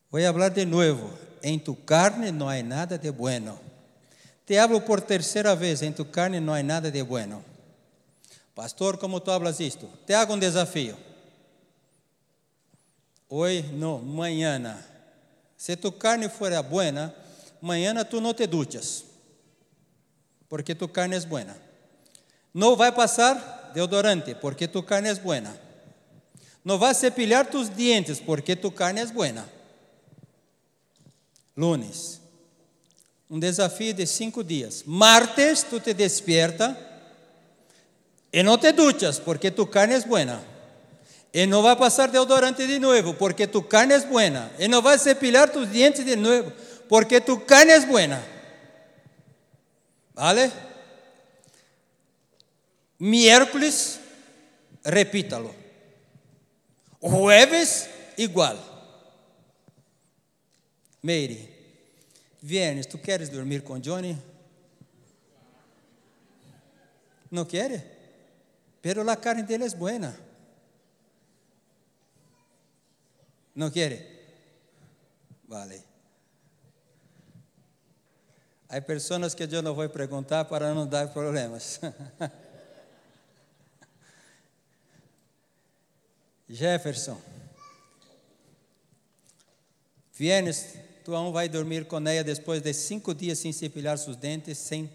Vou 0.10 0.20
falar 0.20 0.50
de 0.50 0.66
novo. 0.66 1.16
Em 1.44 1.60
tu 1.60 1.76
carne 1.76 2.32
não 2.32 2.50
há 2.50 2.64
nada 2.64 2.98
de 2.98 3.12
bueno. 3.12 3.60
Te 4.46 4.58
hablo 4.58 4.82
por 4.82 5.02
terceira 5.02 5.56
vez. 5.56 5.84
Em 5.84 5.92
tu 5.92 6.06
carne 6.06 6.40
não 6.40 6.54
há 6.54 6.64
nada 6.64 6.90
de 6.90 7.04
bueno. 7.04 7.44
Pastor, 8.56 8.98
como 8.98 9.20
tu 9.20 9.30
hablas 9.30 9.60
isto? 9.60 9.88
Te 10.08 10.16
hago 10.16 10.34
um 10.34 10.40
desafio. 10.40 10.98
Hoje, 13.30 13.62
não, 13.74 13.98
amanhã. 13.98 14.84
Se 15.56 15.76
tu 15.76 15.92
carne 15.92 16.30
for 16.30 16.52
buena, 16.64 17.14
amanhã 17.62 18.04
tu 18.04 18.20
não 18.20 18.34
te 18.34 18.48
duchas. 18.48 19.04
Porque 20.50 20.74
tu 20.74 20.88
carne 20.88 21.18
é 21.18 21.20
buena. 21.20 21.67
No 22.58 22.76
vai 22.76 22.92
passar 22.92 23.70
deodorante, 23.72 24.34
porque 24.34 24.68
tu 24.68 24.82
carne 24.82 25.10
é 25.10 25.14
buena. 25.14 25.56
No 26.66 26.80
vas 26.80 26.98
a 26.98 27.02
cepillar 27.02 27.46
tus 27.46 27.70
dientes, 27.70 28.20
porque 28.20 28.56
tu 28.56 28.72
carne 28.72 29.00
é 29.00 29.06
buena. 29.06 29.48
Lunes, 31.56 32.20
um 33.30 33.40
desafio 33.40 33.94
de 33.94 34.08
cinco 34.08 34.44
dias. 34.44 34.84
Martes, 34.88 35.62
tu 35.70 35.80
te 35.80 35.94
despierta 35.94 36.76
e 38.34 38.42
não 38.42 38.58
te 38.58 38.72
duchas, 38.72 39.20
porque 39.20 39.52
tu 39.52 39.68
carne 39.68 39.94
é 39.94 40.00
buena. 40.00 40.44
E 41.32 41.46
não 41.46 41.62
vai 41.62 41.76
passar 41.76 42.10
deodorante 42.10 42.66
de 42.66 42.80
novo, 42.80 43.14
porque 43.14 43.46
tu 43.46 43.62
carne 43.62 43.94
é 43.94 44.00
buena. 44.00 44.52
E 44.58 44.68
não 44.68 44.82
vai 44.82 44.98
cepillar 44.98 45.48
tus 45.52 45.72
dientes 45.72 46.04
de 46.04 46.16
novo, 46.16 46.52
porque 46.90 47.22
tu 47.22 47.38
carne 47.38 47.74
é 47.74 47.80
buena. 47.82 48.20
¿Vale? 50.16 50.52
Miércoles, 53.00 54.00
repítalo. 54.84 55.54
Jueves, 57.00 57.90
igual. 58.18 58.60
Meire, 61.02 61.50
viernes, 62.42 62.88
¿tú 62.90 63.00
quieres 63.00 63.32
dormir 63.32 63.64
con 63.64 63.84
Johnny? 63.84 64.18
¿No 67.30 67.48
quiere? 67.48 67.98
Pero 68.82 69.04
la 69.04 69.16
carne 69.18 69.44
de 69.44 69.56
él 69.56 69.62
es 69.62 69.78
buena. 69.78 70.18
¿No 73.54 73.72
quiere? 73.72 74.18
Vale. 75.48 75.84
Hay 78.70 78.82
personas 78.82 79.36
que 79.36 79.48
yo 79.48 79.62
no 79.62 79.74
voy 79.74 79.88
a 79.88 79.92
preguntar 79.92 80.48
para 80.48 80.74
no 80.74 80.86
dar 80.86 81.14
problemas. 81.14 81.80
Jefferson. 86.50 87.20
Viernes, 90.14 90.76
tu 91.04 91.12
não 91.12 91.32
vai 91.32 91.48
dormir 91.48 91.86
com 91.86 91.98
ela 92.08 92.24
depois 92.24 92.62
de 92.62 92.74
cinco 92.74 93.14
dias 93.14 93.38
sem 93.38 93.54
cepilhar 93.54 93.98
seus 93.98 94.16
dentes, 94.16 94.58
sem 94.58 94.90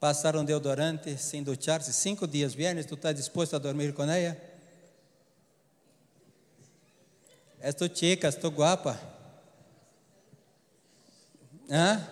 passar 0.00 0.34
um 0.36 0.44
deodorante, 0.44 1.16
sem 1.18 1.42
duchar-se. 1.42 1.92
Cinco 1.92 2.26
dias, 2.26 2.54
viernes, 2.54 2.86
tu 2.86 2.94
estás 2.94 3.14
disposto 3.14 3.54
a 3.54 3.58
dormir 3.58 3.92
com 3.92 4.02
ela? 4.02 4.36
És 7.60 7.74
tu 7.74 7.88
chica, 7.88 8.28
és 8.28 8.36
tu 8.36 8.50
guapa. 8.50 8.98
Hã? 11.70 12.06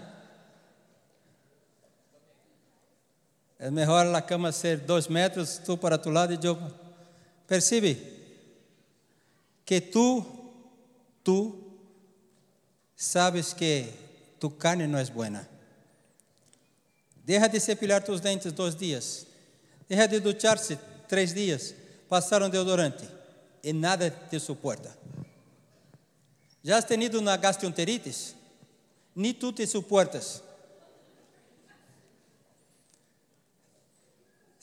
É 3.59 3.71
melhor 3.71 4.15
a 4.15 4.21
cama 4.21 4.53
ser 4.53 4.79
dois 4.79 5.07
metros, 5.09 5.59
tu 5.59 5.77
para 5.77 5.97
tu 5.97 6.11
lado 6.11 6.33
e 6.33 6.47
eu. 6.47 6.59
Percebe? 7.47 8.14
Que 9.65 9.81
tú, 9.81 10.25
tú 11.23 11.79
sabes 12.97 13.55
que 13.55 13.93
tu 14.39 14.51
carne 14.51 14.87
não 14.87 14.99
é 14.99 15.05
buena. 15.07 15.49
Deja 17.25 17.49
de 17.49 17.59
cepilhar 17.59 18.05
tus 18.05 18.21
dentes 18.21 18.53
dois 18.53 18.77
dias. 18.77 19.27
Deja 19.89 20.07
de 20.07 20.21
duchar-se 20.21 20.77
três 21.09 21.33
dias. 21.33 21.75
Passaram 22.09 22.51
deodorante. 22.51 23.15
e 23.65 23.73
nada 23.73 24.11
te 24.11 24.39
suporta. 24.39 24.95
Já 26.63 26.77
has 26.77 26.85
tenido 26.85 27.19
uma 27.19 27.37
gastroenteritis? 27.37 28.35
Ni 29.17 29.33
tu 29.33 29.53
te 29.53 29.67
suportas. 29.67 30.43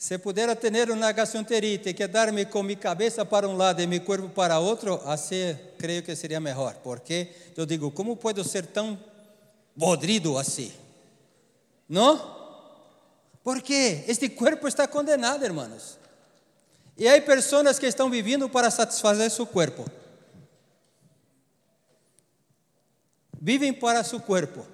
Se 0.02 0.18
pudiera 0.18 0.56
ter 0.56 0.90
uma 0.90 1.12
gastroenterite 1.12 1.90
e 1.90 1.94
quedar-me 1.94 2.44
com 2.44 2.60
minha 2.64 2.76
cabeça 2.76 3.24
para 3.24 3.48
um 3.48 3.56
lado 3.56 3.80
e 3.80 3.86
meu 3.86 4.00
corpo 4.00 4.28
para 4.28 4.58
outro, 4.58 5.00
assim 5.06 5.56
creio 5.78 6.02
que 6.02 6.16
seria 6.16 6.40
melhor, 6.40 6.74
porque 6.82 7.28
eu 7.56 7.64
digo, 7.64 7.88
como 7.92 8.16
posso 8.16 8.42
ser 8.42 8.66
tão 8.66 8.98
podrido 9.78 10.36
assim? 10.36 10.72
Não? 11.88 12.18
Porque 13.44 14.02
este 14.08 14.28
corpo 14.28 14.66
está 14.66 14.88
condenado, 14.88 15.44
hermanos. 15.44 15.96
E 16.98 17.08
há 17.08 17.22
pessoas 17.22 17.78
que 17.78 17.86
estão 17.86 18.10
vivendo 18.10 18.48
para 18.48 18.72
satisfazer 18.72 19.30
seu 19.30 19.46
corpo. 19.46 19.88
Vivem 23.40 23.72
para 23.72 24.02
seu 24.02 24.18
corpo. 24.18 24.66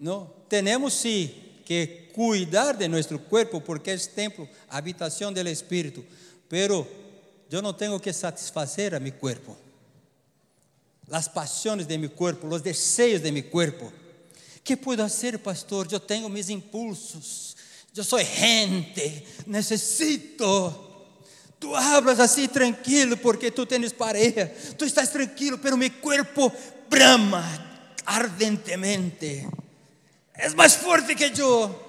Não? 0.00 0.32
Temos 0.48 0.94
sim 0.94 1.30
que 1.66 2.07
cuidar 2.18 2.72
de 2.72 2.88
nosso 2.88 3.16
corpo 3.16 3.60
porque 3.60 3.92
é 3.92 3.96
templo, 3.96 4.48
habitação 4.68 5.32
do 5.32 5.48
Espírito, 5.48 6.04
pero 6.48 6.84
eu 7.48 7.62
não 7.62 7.72
tenho 7.72 8.00
que 8.00 8.12
satisfazer 8.12 8.92
a 8.92 8.98
meu 8.98 9.12
corpo. 9.12 9.56
As 11.12 11.28
paixões 11.28 11.86
de 11.86 11.96
meu 11.96 12.10
corpo, 12.10 12.48
os 12.48 12.60
desejos 12.60 13.22
de 13.22 13.30
meu 13.30 13.44
corpo. 13.44 13.92
que 14.64 14.76
puedo 14.76 15.04
fazer, 15.04 15.38
pastor? 15.38 15.86
Eu 15.92 16.00
tenho 16.00 16.28
meus 16.28 16.48
impulsos. 16.48 17.56
Eu 17.96 18.02
sou 18.02 18.18
gente, 18.18 19.24
necessito. 19.46 20.74
Tu 21.60 21.72
hablas 21.72 22.18
assim 22.18 22.48
tranquilo 22.48 23.16
porque 23.16 23.48
tu 23.52 23.64
tens 23.64 23.92
pareja. 23.92 24.52
Tu 24.76 24.84
estás 24.84 25.10
tranquilo, 25.10 25.56
pero 25.58 25.76
meu 25.76 25.90
corpo 25.92 26.52
brama 26.90 27.44
ardentemente 28.04 29.46
és 30.34 30.54
mais 30.54 30.74
forte 30.74 31.14
que 31.14 31.32
eu. 31.40 31.87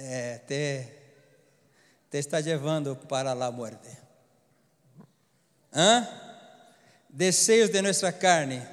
É, 0.00 0.38
te, 0.46 0.88
te 2.08 2.20
está 2.20 2.38
levando 2.38 2.94
para 2.94 3.32
a 3.32 3.50
morte. 3.50 3.98
¿Ah? 5.72 6.06
Desejos 7.08 7.72
de 7.72 7.82
nossa 7.82 8.12
carne. 8.12 8.64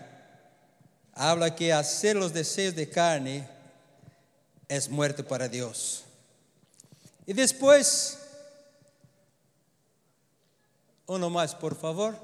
Habla 1.14 1.50
que 1.56 1.74
hacer 1.74 2.16
los 2.16 2.32
deseos 2.32 2.76
de 2.76 2.88
carne 2.88 3.50
es 4.70 4.88
muerte 4.88 5.24
para 5.24 5.48
Deus. 5.48 6.04
E 7.26 7.34
depois, 7.34 8.20
uno 11.08 11.28
mais, 11.32 11.56
por 11.56 11.74
favor. 11.74 12.16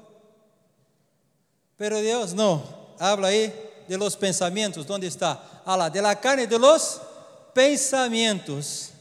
Pero 1.76 2.00
Deus 2.00 2.32
não, 2.32 2.62
habla 3.00 3.28
aí 3.28 3.52
de 3.88 3.96
los 3.96 4.14
pensamientos, 4.14 4.86
¿dónde 4.86 5.08
está? 5.08 5.42
Ah, 5.66 5.88
de 5.88 6.00
la 6.00 6.14
carne 6.14 6.46
de 6.46 6.56
los 6.56 7.00
pensamientos. 7.52 8.91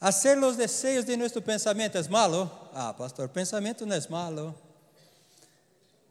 Hacer 0.00 0.38
los 0.38 0.56
deseos 0.56 1.04
de 1.04 1.14
nuestro 1.14 1.42
pensamento 1.44 1.98
es 1.98 2.08
malo? 2.08 2.50
Ah, 2.72 2.94
pastor, 2.96 3.28
pensamento 3.28 3.84
não 3.84 3.94
é 3.94 4.08
malo. 4.08 4.54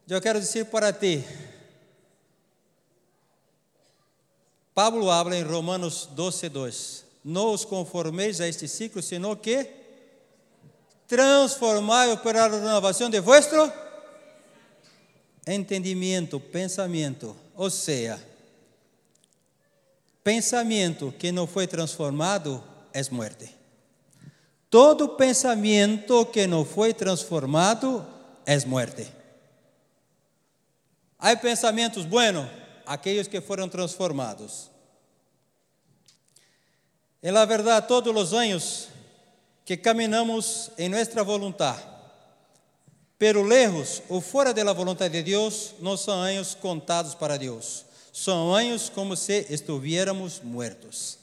Eu 0.08 0.22
quero 0.22 0.40
dizer 0.40 0.66
para 0.66 0.94
ti, 0.94 1.26
Pablo 4.76 5.10
habla 5.10 5.36
em 5.36 5.44
Romanos 5.44 6.08
12, 6.12 6.50
2. 6.50 7.06
Não 7.24 7.52
os 7.52 7.66
conformeis 7.66 8.40
a 8.40 8.48
este 8.48 8.68
ciclo, 8.68 9.02
sino 9.02 9.36
que 9.36 9.68
transformai 11.08 12.16
pela 12.18 12.48
renovação 12.48 13.10
de 13.10 13.20
vuestro 13.20 13.74
entendimento, 15.48 16.40
pensamento. 16.40 17.36
Ou 17.56 17.72
seja, 17.72 18.24
pensamento 20.24 21.12
que 21.18 21.32
não 21.32 21.48
foi 21.48 21.66
transformado 21.66 22.64
é 22.94 23.02
muerte. 23.12 23.59
Todo 24.70 25.10
pensamento 25.10 26.26
que 26.28 26.46
não 26.46 26.64
foi 26.64 26.94
transformado 26.94 28.06
é 28.46 28.58
muerte. 28.66 29.12
Há 31.18 31.36
pensamentos 31.36 32.06
buenos, 32.06 32.48
aqueles 32.86 33.28
que 33.28 33.42
foram 33.42 33.68
transformados. 33.68 34.70
Em 37.22 37.32
la 37.32 37.46
verdade, 37.46 37.88
todos 37.88 38.16
os 38.16 38.34
anos 38.34 38.88
que 39.66 39.76
caminhamos 39.76 40.72
em 40.78 40.88
nossa 40.88 41.24
vontade, 41.24 41.90
Pero 43.20 43.44
lejos 43.44 44.02
ou 44.08 44.22
fora 44.22 44.54
da 44.54 44.72
vontade 44.72 45.16
de 45.22 45.32
Deus, 45.32 45.76
não 45.82 45.98
são 45.98 46.22
anos 46.22 46.56
contados 46.56 47.14
para 47.14 47.36
Deus. 47.36 47.84
São 48.14 48.56
anos 48.56 48.88
como 48.88 49.14
se 49.18 49.46
estuviéramos 49.50 50.40
muertos. 50.42 51.20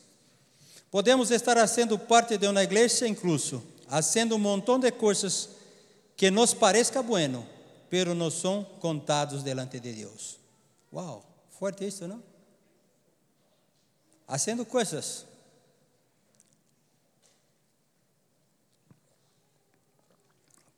Podemos 0.90 1.30
estar 1.30 1.56
fazendo 1.56 1.98
parte 1.98 2.38
de 2.38 2.46
uma 2.46 2.62
igreja 2.62 3.06
incluso, 3.06 3.62
fazendo 3.88 4.36
um 4.36 4.38
montão 4.38 4.78
de 4.78 4.90
coisas 4.92 5.50
que 6.16 6.30
nos 6.30 6.54
parezca 6.54 7.02
bueno, 7.02 7.46
pero 7.90 8.14
não 8.14 8.30
são 8.30 8.64
contados 8.80 9.42
delante 9.42 9.78
de 9.78 9.92
Deus. 9.92 10.38
Uau, 10.92 11.24
forte 11.50 11.86
isso, 11.86 12.06
não? 12.06 12.22
Fazendo 14.26 14.64
coisas 14.64 15.26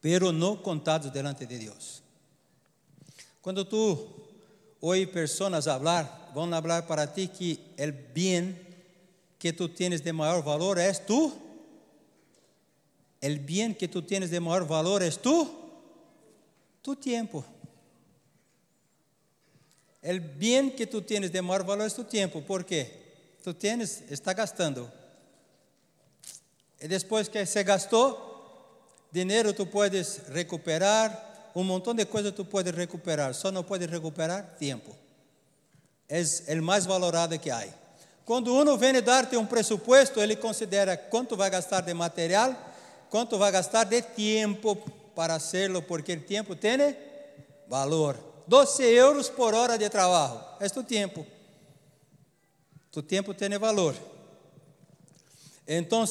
pero 0.01 0.33
no 0.33 0.63
contados 0.63 1.11
delante 1.11 1.47
de 1.47 1.59
Deus. 1.59 2.03
Quando 3.43 3.65
tu 3.65 4.09
ouve 4.81 5.07
pessoas 5.07 5.65
falar, 5.65 6.31
vão 6.35 6.49
falar 6.51 6.83
para 6.83 7.07
ti 7.07 7.29
que 7.29 7.59
o 7.79 7.93
bem 8.13 8.68
que 9.39 9.53
tu 9.53 9.69
tienes 9.69 10.01
de 10.01 10.13
maior 10.13 10.43
valor 10.43 10.79
é 10.79 10.93
tu. 10.93 11.33
O 13.23 13.39
bem 13.41 13.73
que 13.73 13.89
tu 13.89 14.03
tienes 14.03 14.31
de 14.31 14.41
maior 14.41 14.65
valor 14.65 15.03
é 15.03 15.11
tu, 15.11 15.49
tu 16.83 16.97
tempo. 16.97 17.45
O 20.03 20.21
bem 20.39 20.71
que 20.71 20.87
tu 20.87 21.03
tienes 21.03 21.31
de 21.31 21.41
maior 21.41 21.65
valor 21.65 21.87
é 21.87 21.91
tu 21.91 22.05
tempo. 22.05 22.43
Por 22.43 22.65
quê? 22.65 22.91
Tu 23.43 23.55
tienes, 23.55 24.03
está 24.11 24.33
gastando. 24.33 24.91
E 26.81 26.87
depois 26.87 27.29
que 27.29 27.45
se 27.47 27.63
gastou, 27.65 28.29
dinheiro 29.11 29.53
tu 29.53 29.67
puedes 29.67 30.21
recuperar, 30.29 31.51
um 31.55 31.65
montão 31.65 31.95
de 31.95 32.05
coisas 32.07 32.33
tu 32.33 32.45
puedes 32.45 32.73
recuperar, 32.73 33.35
só 33.35 33.51
não 33.51 33.65
puedes 33.65 33.89
recuperar 33.89 34.57
tempo. 34.59 34.95
É 36.09 36.55
o 36.55 36.63
mais 36.63 36.87
valorado 36.87 37.39
que 37.39 37.51
há. 37.51 37.67
Quando 38.29 38.55
uno 38.55 38.77
vem 38.77 39.01
dar-te 39.01 39.39
um 39.39 39.47
pressuposto, 39.47 40.21
ele 40.21 40.37
considera 40.37 40.99
quanto 40.99 41.35
vai 41.35 41.49
gastar 41.49 41.81
de 41.81 41.95
material, 41.95 42.55
quanto 43.09 43.39
vai 43.39 43.51
gastar 43.51 43.85
de 43.85 44.03
tempo 44.03 44.77
para 45.17 45.37
hacerlo, 45.37 45.81
porque 45.81 46.13
o 46.13 46.21
tempo 46.21 46.55
tem 46.55 46.95
valor. 47.67 48.19
12 48.47 48.83
euros 48.83 49.31
por 49.31 49.55
hora 49.55 49.79
de 49.79 49.89
trabalho, 49.89 50.45
é 50.61 50.69
tu 50.69 50.85
tempo. 50.85 51.27
Tu 52.93 53.03
tempo 53.03 53.33
tem 53.33 53.49
valor. 53.57 53.97
Então, 55.67 56.05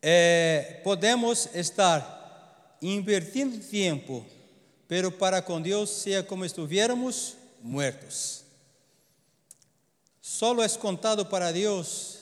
é, 0.00 0.80
podemos 0.84 1.48
estar 1.56 2.78
invertindo 2.80 3.58
tempo, 3.58 4.24
pero 4.86 5.10
para 5.10 5.42
com 5.42 5.60
Deus 5.60 5.90
seja 5.90 6.22
como 6.22 6.44
estuviéramos 6.44 7.34
muertos. 7.60 8.45
Solo 10.28 10.60
é 10.60 10.68
contado 10.70 11.24
para 11.24 11.52
Deus 11.52 12.18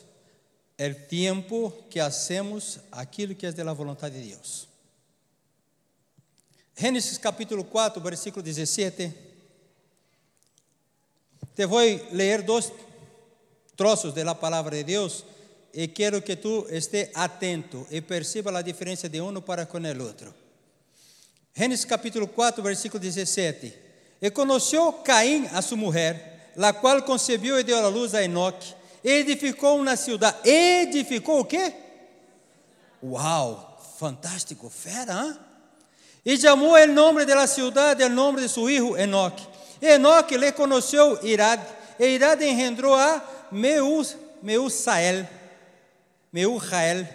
o 0.78 0.94
tempo 1.08 1.72
que 1.88 1.98
hacemos 1.98 2.78
aquilo 2.92 3.34
que 3.34 3.46
é 3.46 3.50
da 3.50 3.72
vontade 3.72 4.20
de 4.20 4.28
Deus. 4.28 4.68
Gênesis 6.76 7.16
capítulo 7.16 7.64
4, 7.64 8.02
versículo 8.02 8.42
17. 8.42 9.10
Te 11.56 11.66
vou 11.66 11.80
ler 12.12 12.42
dois 12.42 12.70
troços 13.74 14.12
da 14.12 14.34
palavra 14.34 14.76
de 14.76 14.84
Deus 14.84 15.24
e 15.72 15.88
quero 15.88 16.20
que 16.20 16.36
tu 16.36 16.66
esté 16.68 17.10
atento 17.14 17.86
e 17.90 18.02
perceba 18.02 18.56
a 18.56 18.60
diferença 18.60 19.08
de 19.08 19.18
um 19.22 19.40
para 19.40 19.64
com 19.64 19.78
o 19.78 20.04
outro. 20.04 20.34
Gênesis 21.56 21.86
capítulo 21.86 22.28
4, 22.28 22.62
versículo 22.62 23.00
17. 23.00 23.74
E 24.20 24.30
conheceu 24.30 24.92
Caim 24.92 25.46
a 25.46 25.62
sua 25.62 25.78
mulher, 25.78 26.33
la 26.56 26.72
qual 26.72 27.02
concebeu 27.02 27.58
e 27.58 27.62
deu 27.62 27.84
à 27.84 27.88
luz 27.88 28.14
a 28.14 28.22
Enoque, 28.22 28.74
edificou 29.02 29.78
uma 29.78 29.96
cidade. 29.96 30.48
Edificou 30.48 31.40
o 31.40 31.44
quê? 31.44 31.72
Uau, 33.02 33.78
fantástico, 33.98 34.70
fera, 34.70 35.12
hein? 35.12 35.38
E 36.24 36.38
chamou 36.38 36.72
o 36.72 36.86
nome 36.86 37.26
da 37.26 37.46
cidade, 37.46 38.02
o 38.02 38.08
nome 38.08 38.40
de 38.40 38.48
seu 38.48 38.66
filho 38.66 38.96
Enoque. 38.96 39.46
Enoque 39.80 40.38
lhe 40.38 40.50
conheceu 40.52 41.18
Irad, 41.22 41.60
e 41.98 42.06
Irad 42.06 42.40
engendrou 42.42 42.94
a 42.94 43.22
Meus, 43.52 44.16
Meusael. 44.42 45.28
Meujael. 46.32 47.06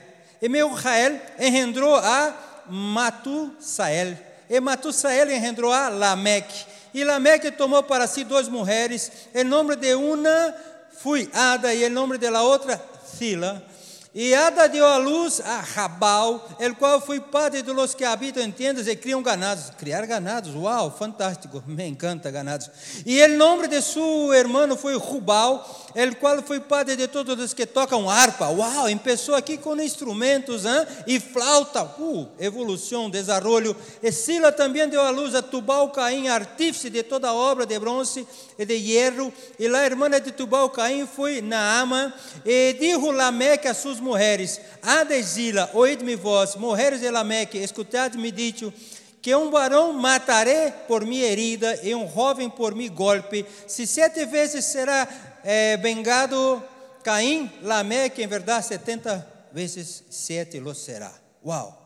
E 0.42 0.48
Meujael 0.48 1.20
engendrou 1.40 1.96
a 1.96 2.36
Matusael. 2.70 4.16
E 4.48 4.60
Matusael 4.60 5.32
engendrou 5.32 5.74
a 5.74 5.90
Lameque. 5.90 6.66
E 6.94 7.04
Lameque 7.04 7.52
tomou 7.52 7.84
para 7.84 8.08
si 8.08 8.24
duas 8.24 8.48
mulheres. 8.48 9.12
O 9.34 9.44
nome 9.44 9.76
de 9.76 9.94
uma 9.96 10.56
foi 10.92 11.30
Ada 11.34 11.74
e 11.74 11.86
o 11.86 11.90
nome 11.90 12.18
da 12.18 12.42
outra 12.42 12.82
Sila. 13.06 13.69
E 14.14 14.34
Ada 14.34 14.68
deu 14.68 14.88
a 14.88 14.98
luz 14.98 15.40
a 15.40 15.60
Rabal, 15.60 16.44
el 16.60 16.76
qual 16.76 17.00
foi 17.00 17.20
padre 17.20 17.62
de 17.62 17.72
los 17.72 17.94
que 17.94 18.04
habitam 18.04 18.42
em 18.42 18.52
tendas 18.52 18.88
e 18.88 18.96
criam 18.96 19.22
ganados. 19.22 19.70
Criar 19.78 20.04
ganados, 20.08 20.56
uau, 20.56 20.90
fantástico, 20.90 21.64
me 21.68 21.86
encanta 21.86 22.32
ganados. 22.32 22.72
E 23.06 23.22
o 23.22 23.38
nome 23.38 23.68
de 23.68 23.80
seu 23.84 24.34
irmão 24.34 24.76
foi 24.76 24.98
Rubal, 24.98 25.64
el 25.94 26.16
qual 26.16 26.42
foi 26.42 26.60
padre 26.60 26.96
de 26.96 27.08
todos 27.08 27.38
os 27.40 27.54
que 27.54 27.68
tocam 27.68 28.10
harpa. 28.10 28.48
Uau, 28.48 28.88
começou 28.98 29.36
aqui 29.36 29.60
com 29.60 29.80
instrumentos 29.80 30.66
hein? 30.66 30.88
e 31.06 31.20
flauta. 31.20 31.84
Uh, 32.00 32.28
evolução, 32.40 33.12
desenvolvimento. 33.12 33.76
E 34.02 34.12
Sila 34.12 34.52
também 34.52 34.90
deu 34.90 35.02
a 35.02 35.12
luz 35.12 35.36
a 35.36 35.44
Tubal 35.44 35.92
Caim, 35.92 36.30
artífice 36.30 36.90
de 36.90 37.04
toda 37.04 37.32
obra 37.32 37.64
de 37.64 37.78
bronze 37.78 38.28
e 38.58 38.66
de 38.66 38.74
hierro. 38.74 39.32
E 39.60 39.68
a 39.68 39.86
irmã 39.86 40.10
de 40.10 40.32
Tubal 40.32 40.68
Caim 40.72 41.06
foi 41.06 41.42
Naama. 41.42 42.12
E 42.44 42.76
dijo 42.80 43.12
Lameque 43.12 43.68
a 43.68 43.74
mulheres: 44.00 44.60
Adesila, 44.82 45.70
oíd-me 45.74 46.16
vós, 46.16 46.56
mulheres 46.56 47.02
de 47.02 47.10
Lameque, 47.10 47.58
escutad-me 47.58 48.32
dito 48.32 48.74
que 49.22 49.36
um 49.36 49.52
varão 49.52 49.94
matarei 49.94 50.72
por 50.88 51.06
minha 51.06 51.26
herida 51.26 51.80
e 51.84 51.94
um 51.94 52.10
jovem 52.10 52.50
por 52.50 52.74
mi 52.74 52.88
golpe. 52.88 53.46
Se 53.68 53.86
sete 53.86 54.26
vezes 54.26 54.66
será 54.66 55.08
é, 55.44 55.78
vengado 55.78 56.64
Caim, 57.04 57.52
Lameque, 57.62 58.24
em 58.24 58.28
verdade, 58.28 58.66
setenta 58.66 59.28
vezes 59.52 60.04
sete 60.10 60.60
lo 60.60 60.74
será. 60.74 61.12
Uau! 61.44 61.78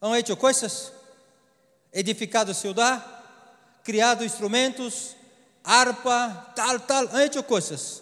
Han 0.00 0.16
hecho 0.16 0.36
coisas, 0.36 0.92
edificado 1.92 2.52
cidade, 2.52 3.04
criado 3.84 4.24
instrumentos, 4.24 5.16
harpa, 5.62 6.52
tal, 6.56 6.80
tal, 6.80 7.08
han 7.12 7.22
hecho 7.22 7.44
coisas. 7.44 8.01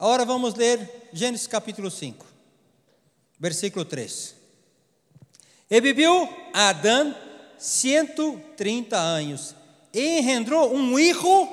Agora 0.00 0.24
vamos 0.24 0.54
ler 0.54 1.10
Gênesis 1.12 1.46
capítulo 1.46 1.90
5, 1.90 2.24
versículo 3.38 3.84
3. 3.84 4.34
E 5.68 5.78
viveu 5.78 6.26
Adão 6.54 7.14
130 7.58 8.96
anos, 8.96 9.54
e 9.92 10.20
engendrou 10.20 10.74
um 10.74 10.96
filho 10.96 11.46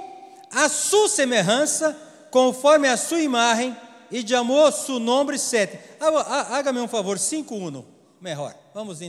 a 0.49 0.69
sua 0.69 1.09
semelhança, 1.09 1.91
conforme 2.31 2.87
a 2.87 2.95
sua 2.95 3.19
imagem, 3.19 3.75
e 4.09 4.25
chamou 4.25 4.71
seu 4.71 4.97
nome 4.97 5.37
Sete. 5.37 5.77
Haga-me 5.99 6.79
um 6.79 6.87
favor, 6.87 7.17
5.1, 7.17 7.83
melhor. 8.21 8.55
Vamos 8.73 8.99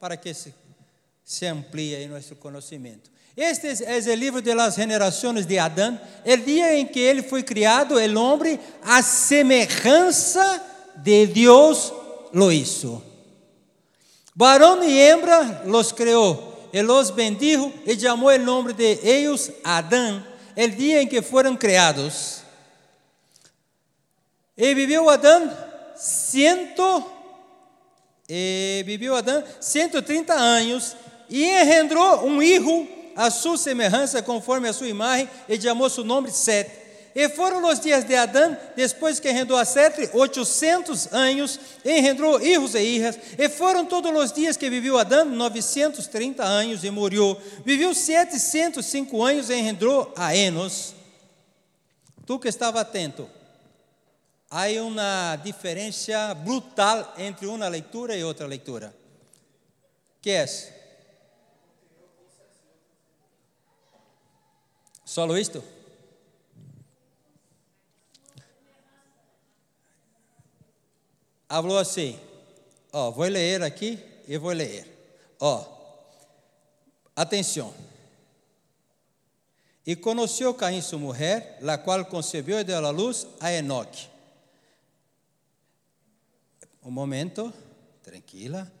para 0.00 0.16
que 0.16 0.34
se, 0.34 0.52
se 1.30 1.46
amplie 1.46 1.94
aí 1.94 2.08
nosso 2.08 2.34
conhecimento. 2.34 3.08
Este 3.36 3.84
é 3.84 3.98
o 3.98 4.14
livro 4.16 4.42
de 4.42 4.52
las 4.52 4.74
generações 4.74 5.46
de 5.46 5.60
Adão, 5.60 5.96
o 6.24 6.36
dia 6.38 6.76
em 6.76 6.84
que 6.84 6.98
ele 6.98 7.22
foi 7.22 7.44
criado, 7.44 7.94
o 7.94 8.18
homem, 8.18 8.58
a 8.82 9.00
semelhança 9.00 10.60
de 10.96 11.28
Deus 11.28 11.92
lo 12.32 12.50
hizo. 12.50 13.00
Varón 14.34 14.82
e 14.82 14.98
hembra 14.98 15.62
los 15.66 15.92
criou, 15.92 16.68
e 16.72 16.82
los 16.82 17.12
bendijo, 17.12 17.72
e 17.86 17.96
chamou 17.96 18.30
o 18.30 18.38
nome 18.38 18.72
de 18.72 18.98
ellos 19.00 19.52
Adão, 19.62 20.26
o 20.56 20.68
dia 20.68 21.00
em 21.00 21.06
que 21.06 21.22
foram 21.22 21.56
criados. 21.56 22.42
E 24.56 24.74
viveu 24.74 25.08
Adão 25.08 25.48
cento, 25.94 27.04
e 28.28 28.82
viveu 28.84 29.14
Adão 29.14 29.44
130 29.60 30.34
anos, 30.34 30.96
e 31.30 31.48
engendrou 31.48 32.26
um 32.26 32.40
filho 32.40 32.88
a 33.16 33.30
sua 33.30 33.56
semelhança, 33.56 34.22
conforme 34.22 34.68
a 34.68 34.72
sua 34.72 34.88
imagem, 34.88 35.28
e 35.48 35.60
chamou 35.60 35.88
seu 35.88 36.04
nome 36.04 36.30
Sete. 36.30 36.80
E 37.14 37.28
foram 37.28 37.64
os 37.68 37.80
dias 37.80 38.04
de 38.04 38.14
Adão, 38.14 38.56
depois 38.76 39.18
que 39.18 39.30
engendrou 39.30 39.58
a 39.58 39.64
Sete, 39.64 40.08
800 40.12 41.12
anos, 41.12 41.58
engendrou 41.84 42.40
hijos 42.40 42.74
e 42.74 42.80
hijas, 42.80 43.18
e 43.36 43.48
foram 43.48 43.84
todos 43.84 44.10
os 44.12 44.32
dias 44.32 44.56
que 44.56 44.70
viveu 44.70 44.98
Adão, 44.98 45.24
930 45.24 46.42
anos, 46.42 46.84
e 46.84 46.90
morreu. 46.90 47.40
Viveu 47.64 47.92
705 47.94 49.22
anos, 49.22 49.50
e 49.50 49.54
engendrou 49.54 50.12
a 50.16 50.34
Enos. 50.34 50.94
Tu 52.26 52.38
que 52.38 52.48
estava 52.48 52.80
atento, 52.80 53.28
há 54.48 54.66
uma 54.80 55.36
diferença 55.36 56.32
brutal 56.34 57.14
entre 57.18 57.46
uma 57.46 57.66
leitura 57.66 58.16
e 58.16 58.22
outra 58.22 58.46
leitura. 58.46 58.94
Que 60.22 60.30
é? 60.30 60.79
Solo 65.10 65.36
isto? 65.36 65.60
Falou 71.48 71.78
assim, 71.78 72.16
ó, 72.92 73.10
vou 73.10 73.26
ler 73.26 73.60
aqui 73.60 73.98
e 74.28 74.38
vou 74.38 74.52
ler. 74.52 74.86
Ó, 75.40 75.66
atenção. 77.16 77.74
E 79.84 79.96
conheceu 79.96 80.54
Caim 80.54 80.80
sua 80.80 81.00
mulher, 81.00 81.58
la 81.60 81.76
qual 81.76 82.04
concebeu 82.04 82.60
e 82.60 82.64
deu 82.64 82.86
a 82.86 82.90
luz 82.90 83.26
a 83.40 83.52
Enoque. 83.52 84.08
Um 86.84 86.92
momento, 86.92 87.52
tranquila, 88.00 88.72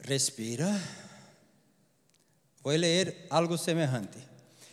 respira. 0.00 0.72
Vou 2.62 2.72
ler 2.74 3.26
algo 3.28 3.58
semelhante. 3.58 4.26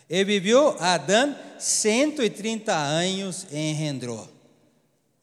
E 0.09 0.23
viveu 0.23 0.75
Adão 0.79 1.35
130 1.57 2.73
anos 2.73 3.47
e 3.51 3.57
engendrou. 3.71 4.29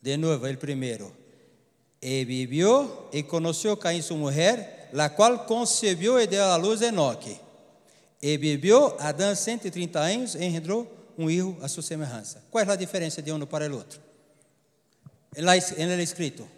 De 0.01 0.16
novo, 0.16 0.51
o 0.51 0.57
primeiro. 0.57 1.14
E 2.01 2.25
viveu 2.25 3.09
e 3.12 3.23
conheceu 3.23 3.77
Caim 3.77 4.03
sua 4.03 4.16
mulher, 4.16 4.90
la 4.92 5.09
qual 5.09 5.40
concebeu 5.47 6.21
e 6.21 6.27
deu 6.27 6.45
à 6.45 6.57
luz 6.57 6.83
Enoque. 6.83 7.38
E 8.21 8.37
viveu 8.37 8.97
Adão 8.99 9.35
130 9.35 10.01
anos 10.01 10.35
e 10.35 10.45
engendrou 10.45 10.90
um 11.16 11.29
filho 11.29 11.57
a 11.62 11.68
sua 11.68 11.83
semelhança. 11.83 12.42
Qual 12.51 12.64
é 12.64 12.68
a 12.68 12.77
diferença 12.77 13.23
de 13.23 13.33
um 13.33 13.47
para 13.47 13.71
o 13.71 13.77
outro? 13.77 14.01
Lá 15.37 15.57
é 15.57 16.03
escrito: 16.03 16.49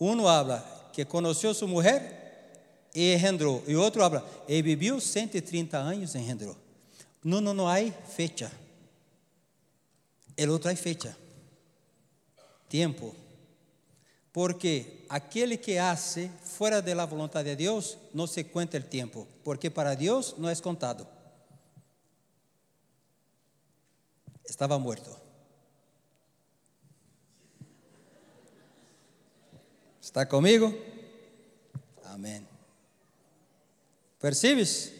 um 0.00 0.26
habla 0.26 0.90
que 0.92 1.04
conheceu 1.04 1.54
sua 1.54 1.68
mulher 1.68 2.50
e 2.94 3.14
engendrou, 3.14 3.62
e 3.68 3.76
outro 3.76 4.02
habla, 4.02 4.26
e 4.48 4.60
viveu 4.62 5.00
130 5.00 5.76
anos 5.76 6.14
e 6.14 6.18
engendrou. 6.18 6.65
No, 7.26 7.40
no, 7.40 7.52
no 7.52 7.68
hay 7.68 7.90
fecha. 7.90 8.48
El 10.36 10.48
outro 10.50 10.70
hay 10.70 10.76
fecha. 10.76 11.16
Tempo. 12.68 13.12
Porque 14.30 15.04
aquele 15.08 15.58
que 15.58 15.80
hace 15.80 16.30
fora 16.44 16.80
de 16.80 16.94
la 16.94 17.04
voluntad 17.04 17.42
de 17.42 17.56
Deus 17.56 17.98
não 18.14 18.28
se 18.28 18.44
cuenta 18.44 18.76
el 18.76 18.84
tempo, 18.84 19.26
porque 19.42 19.68
para 19.68 19.96
Deus 19.96 20.36
não 20.38 20.48
é 20.48 20.54
contado. 20.54 21.04
Estava 24.44 24.78
morto. 24.78 25.10
Está 30.00 30.24
comigo? 30.24 30.72
Amém. 32.04 32.46
Percebes? 34.20 34.95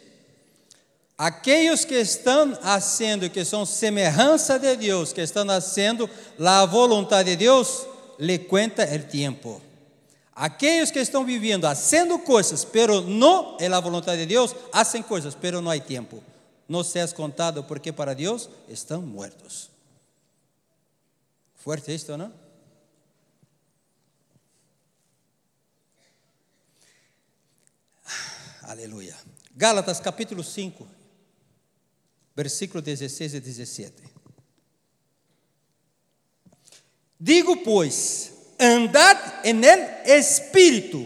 Aqueles 1.18 1.85
que 1.85 1.94
estão 1.94 2.55
fazendo, 2.55 3.31
que 3.31 3.42
são 3.44 3.64
semelhança 3.64 4.59
de 4.59 4.76
Deus, 4.76 5.14
que 5.14 5.22
estão 5.22 5.46
fazendo 5.46 6.11
a 6.38 6.66
vontade 6.66 7.31
de 7.31 7.37
Deus, 7.37 7.87
lhe 8.18 8.38
conta 8.38 8.85
o 8.85 9.02
tempo. 9.05 9.62
Aqueles 10.35 10.90
que 10.90 10.98
estão 10.98 11.24
vivendo, 11.24 11.62
fazendo 11.62 12.18
coisas, 12.18 12.62
pero 12.66 13.00
não 13.00 13.57
é 13.59 13.66
a 13.66 13.81
vontade 13.81 14.20
de 14.20 14.26
Deus, 14.26 14.55
fazem 14.70 15.02
coisas, 15.02 15.35
pero 15.35 15.62
não 15.62 15.70
há 15.70 15.81
tempo. 15.81 16.22
Não 16.68 16.85
se 16.85 16.98
é 16.98 17.09
contado 17.09 17.64
porque 17.64 17.90
para 17.90 18.12
Deus 18.14 18.50
estão 18.68 19.00
mortos. 19.00 19.70
Fuerte 21.55 21.94
isto, 21.94 22.14
não? 22.18 22.31
Aleluia. 28.62 29.16
Gálatas 29.57 30.00
capítulo 30.00 30.44
5, 30.44 30.95
versículo 32.37 32.83
16 32.83 33.35
e 33.35 33.40
17. 33.40 34.03
Digo, 37.18 37.62
pois, 37.64 38.33
andad 38.59 39.16
en 39.42 39.64
el 39.64 39.81
espírito, 40.05 41.05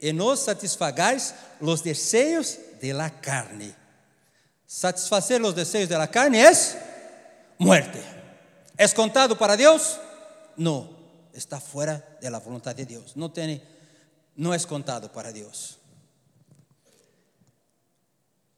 e 0.00 0.12
não 0.12 0.36
satisfagais 0.36 1.34
os 1.60 1.80
desejos 1.80 2.58
de 2.80 2.92
la 2.92 3.10
carne. 3.10 3.74
Satisfacer 4.66 5.42
os 5.42 5.54
desejos 5.54 5.88
de 5.88 5.96
la 5.96 6.06
carne 6.06 6.38
é 6.38 6.52
muerte. 7.58 7.98
¿Es 8.76 8.92
contado 8.92 9.36
para 9.36 9.56
Deus? 9.56 9.98
Não. 10.56 10.98
está 11.38 11.60
fora 11.60 12.04
da 12.20 12.38
vontade 12.38 12.84
de 12.84 12.94
Deus. 12.96 13.14
Não 13.14 13.28
tem, 13.28 13.62
não 14.36 14.52
é 14.52 14.58
contado 14.58 15.08
para 15.08 15.32
Deus. 15.32 15.77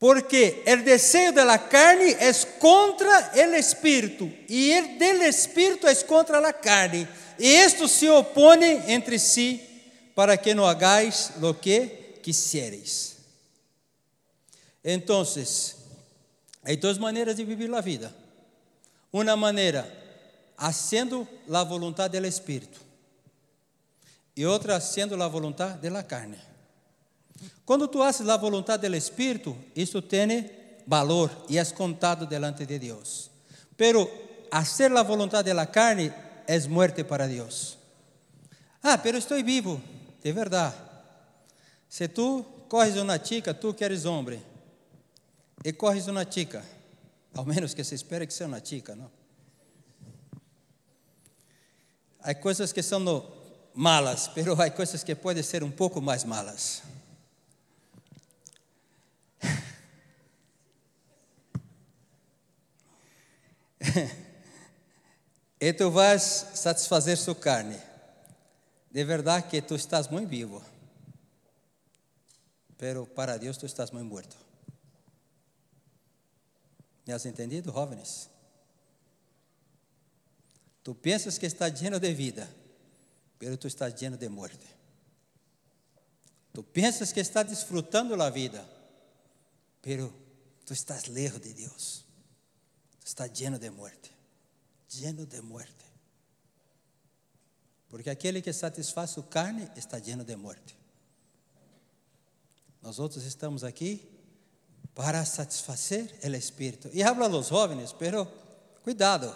Porque 0.01 0.63
o 0.65 0.83
desejo 0.83 1.31
da 1.31 1.59
carne 1.59 2.13
é 2.13 2.33
contra 2.59 3.33
o 3.35 3.55
espírito 3.55 4.33
e 4.49 4.75
o 4.79 4.97
del 4.97 5.21
espírito 5.21 5.85
é 5.85 5.93
contra 5.93 6.39
a 6.39 6.51
carne. 6.51 7.07
E 7.37 7.47
isto 7.47 7.87
se 7.87 8.09
opõe 8.09 8.91
entre 8.91 9.19
si 9.19 9.61
para 10.15 10.35
que 10.37 10.55
não 10.55 10.65
hagáis 10.65 11.33
lo 11.39 11.53
que 11.53 12.15
quisieres. 12.23 13.17
Então, 14.83 15.21
há 15.21 16.75
duas 16.79 16.97
maneiras 16.97 17.35
de 17.35 17.45
viver 17.45 17.71
a 17.71 17.79
vida. 17.79 18.11
Uma 19.13 19.37
maneira, 19.37 19.87
haciendo 20.57 21.27
a 21.47 21.63
vontade 21.63 22.19
do 22.19 22.25
Espírito, 22.25 22.81
e 24.35 24.47
outra, 24.47 24.77
haciendo 24.77 25.21
a 25.21 25.27
vontade 25.27 25.87
da 25.87 26.01
carne. 26.01 26.50
Quando 27.65 27.87
tu 27.87 28.01
haces 28.01 28.27
a 28.27 28.37
vontade 28.37 28.87
do 28.87 28.95
Espírito, 28.95 29.55
isso 29.75 30.01
tem 30.01 30.49
valor 30.85 31.31
e 31.49 31.57
é 31.57 31.65
contado 31.65 32.25
delante 32.25 32.65
de 32.65 32.79
Deus. 32.79 33.29
Pero 33.77 34.09
hacer 34.51 34.91
a 34.95 35.03
vontade 35.03 35.53
da 35.53 35.65
carne 35.65 36.13
é 36.47 36.59
muerte 36.67 37.03
para 37.03 37.27
Deus. 37.27 37.77
Ah, 38.83 38.97
pero 38.97 39.17
estou 39.17 39.41
vivo. 39.43 39.81
De 40.23 40.31
verdade. 40.31 40.75
Se 41.89 42.07
tu 42.07 42.45
corres 42.69 42.95
uma 42.95 43.17
chica, 43.17 43.53
tu 43.53 43.73
que 43.73 43.83
eres 43.83 44.05
homem, 44.05 44.41
e 45.63 45.73
corres 45.73 46.07
uma 46.07 46.25
chica, 46.29 46.63
ao 47.35 47.45
menos 47.45 47.73
que 47.73 47.83
se 47.83 47.95
espere 47.95 48.25
que 48.25 48.33
seja 48.33 48.47
uma 48.47 48.63
chica, 48.63 48.95
não? 48.95 49.11
Há 52.21 52.33
coisas 52.35 52.71
que 52.71 52.81
são 52.83 53.03
malas, 53.73 54.29
mas 54.35 54.47
há 54.47 54.69
coisas 54.69 55.03
que 55.03 55.15
podem 55.15 55.43
ser 55.43 55.63
um 55.63 55.71
pouco 55.71 56.01
mais 56.01 56.23
malas. 56.23 56.83
e 65.59 65.73
tu 65.73 65.89
vais 65.89 66.21
satisfazer 66.53 67.17
sua 67.17 67.35
carne. 67.35 67.79
De 68.91 69.03
verdade 69.03 69.47
que 69.47 69.61
tu 69.61 69.75
estás 69.75 70.09
muito 70.09 70.29
vivo, 70.29 70.61
pero 72.77 73.05
para 73.05 73.37
Deus 73.37 73.57
tu 73.57 73.65
estás 73.65 73.91
muito 73.91 74.07
morto. 74.07 74.35
Me 77.05 77.13
has 77.13 77.25
entendido, 77.25 77.71
jovens? 77.71 78.29
Tu 80.83 80.93
pensas 80.95 81.37
que 81.37 81.45
está 81.45 81.69
lleno 81.69 81.99
de 81.99 82.13
vida, 82.13 82.47
pero 83.37 83.57
tu 83.57 83.67
estás 83.67 83.95
lleno 83.95 84.17
de 84.17 84.29
morte. 84.29 84.67
Tu 86.51 86.63
pensas 86.63 87.13
que 87.13 87.21
está 87.21 87.43
desfrutando 87.43 88.21
a 88.21 88.29
vida, 88.29 88.67
pero 89.81 90.11
tu 90.65 90.73
estás 90.73 91.07
lejos 91.07 91.41
de 91.41 91.53
Deus. 91.53 92.05
Tu 93.11 93.23
estás 93.23 93.33
lleno 93.37 93.59
de 93.59 93.69
morte, 93.69 94.09
lleno 94.89 95.25
de 95.25 95.41
morte. 95.41 95.85
Porque 97.89 98.09
aquele 98.09 98.41
que 98.41 98.53
satisfaz 98.53 99.11
sua 99.11 99.27
carne 99.27 99.69
está 99.75 99.99
lleno 99.99 100.23
de 100.23 100.37
morte. 100.37 100.73
Nós 102.81 102.99
outros 102.99 103.25
estamos 103.25 103.65
aqui 103.65 104.09
para 104.95 105.25
satisfazer 105.25 106.09
o 106.23 106.27
espírito. 106.35 106.89
E 106.93 107.03
hablo 107.03 107.25
a 107.25 107.27
los 107.27 107.49
jóvenes, 107.49 107.91
pero 107.91 108.25
cuidado, 108.81 109.35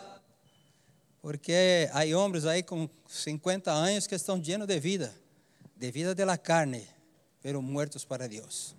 porque 1.22 1.90
há 1.92 2.06
homens 2.18 2.46
aí 2.46 2.64
com 2.64 2.90
50 3.10 3.74
anos 3.74 4.08
que 4.08 4.16
estão 4.16 4.40
llenos 4.42 4.68
de 4.68 4.80
vida, 4.80 5.14
de 5.76 5.92
vida 5.92 6.16
de 6.16 6.24
la 6.24 6.38
carne, 6.38 6.88
pero 7.42 7.62
muertos 7.62 8.06
para 8.06 8.26
Deus. 8.26 8.74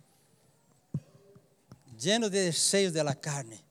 Llenos 1.99 2.31
de 2.31 2.45
desejos 2.45 2.95
de 2.95 3.05
la 3.05 3.15
carne, 3.15 3.66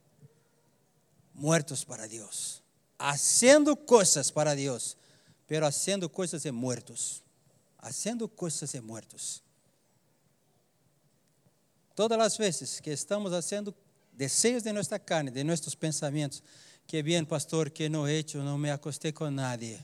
muertos 1.35 1.85
para 1.85 2.07
Deus, 2.07 2.63
haciendo 2.97 3.75
coisas 3.75 4.31
para 4.31 4.55
Deus 4.55 4.97
pero 5.47 5.65
haciendo 5.65 6.09
coisas 6.09 6.43
de 6.43 6.51
muertos. 6.51 7.23
Haciendo 7.77 8.27
coisas 8.27 8.71
de 8.71 8.81
muertos. 8.81 9.43
Todas 11.93 12.19
as 12.19 12.37
vezes 12.37 12.81
que 12.81 12.91
estamos 12.91 13.31
haciendo 13.31 13.73
desejos 14.11 14.63
de 14.63 14.73
nossa 14.73 14.97
carne, 14.97 15.31
de 15.31 15.43
nossos 15.43 15.75
pensamentos, 15.75 16.43
que 16.87 17.01
bem, 17.01 17.23
pastor, 17.23 17.71
que 17.71 17.87
no 17.89 18.07
he 18.07 18.17
hecho, 18.17 18.39
não 18.39 18.57
me 18.57 18.71
acostei 18.71 19.11
com 19.11 19.29
nadie. 19.29 19.83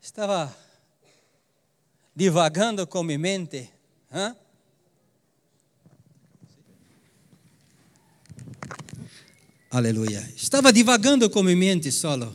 Estava 0.00 0.54
divagando 2.14 2.86
com 2.86 3.02
minha 3.02 3.18
mente. 3.18 3.70
¿eh? 4.10 4.34
Aleluia. 9.74 10.20
Estava 10.36 10.72
divagando 10.72 11.28
com 11.28 11.42
minha 11.42 11.56
mente 11.56 11.90
solo 11.90 12.32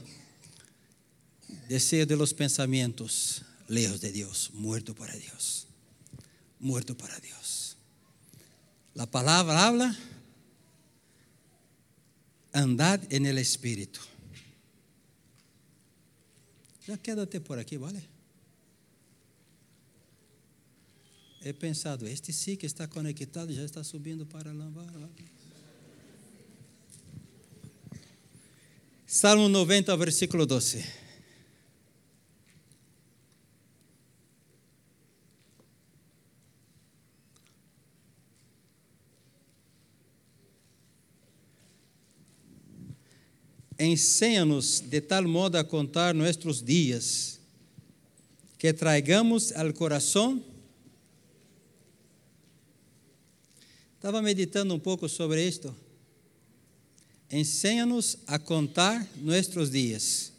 deseo 1.70 2.06
de 2.06 2.14
los 2.18 2.34
pensamientos 2.34 3.44
lejos 3.70 4.02
de 4.02 4.12
Dios, 4.12 4.52
muerto 4.54 4.94
para 4.94 5.16
Dios, 5.16 5.66
muerto 6.60 6.98
para 6.98 7.18
Dios. 7.22 7.78
La 8.94 9.06
palabra 9.06 9.68
habla, 9.68 9.98
andad 12.52 13.00
en 13.10 13.26
el 13.26 13.38
Espíritu. 13.38 14.02
Já 16.86 16.98
quédate 16.98 17.40
por 17.40 17.58
aqui, 17.58 17.78
vale? 17.78 18.04
He 21.42 21.54
pensado, 21.54 22.06
este 22.06 22.34
sí 22.34 22.58
que 22.58 22.68
está 22.68 22.90
conectado 22.90 23.54
já 23.54 23.64
está 23.64 23.82
subindo 23.86 24.28
para 24.28 24.54
lambar. 24.54 24.92
Salmo 29.12 29.50
90, 29.50 29.96
versículo 29.96 30.46
12. 30.46 30.86
Enséñanos 43.80 44.84
de 44.88 45.02
tal 45.02 45.28
modo 45.28 45.58
a 45.58 45.64
contar 45.64 46.14
nossos 46.14 46.64
dias, 46.64 47.40
que 48.60 48.72
traigamos 48.72 49.52
ao 49.54 49.74
coração. 49.74 50.40
Estava 53.96 54.22
meditando 54.22 54.76
um 54.76 54.80
pouco 54.80 55.10
sobre 55.10 55.48
isto. 55.48 55.89
Enséñanos 57.32 58.18
a 58.26 58.40
contar 58.40 59.08
nossos 59.18 59.70
dias, 59.70 60.34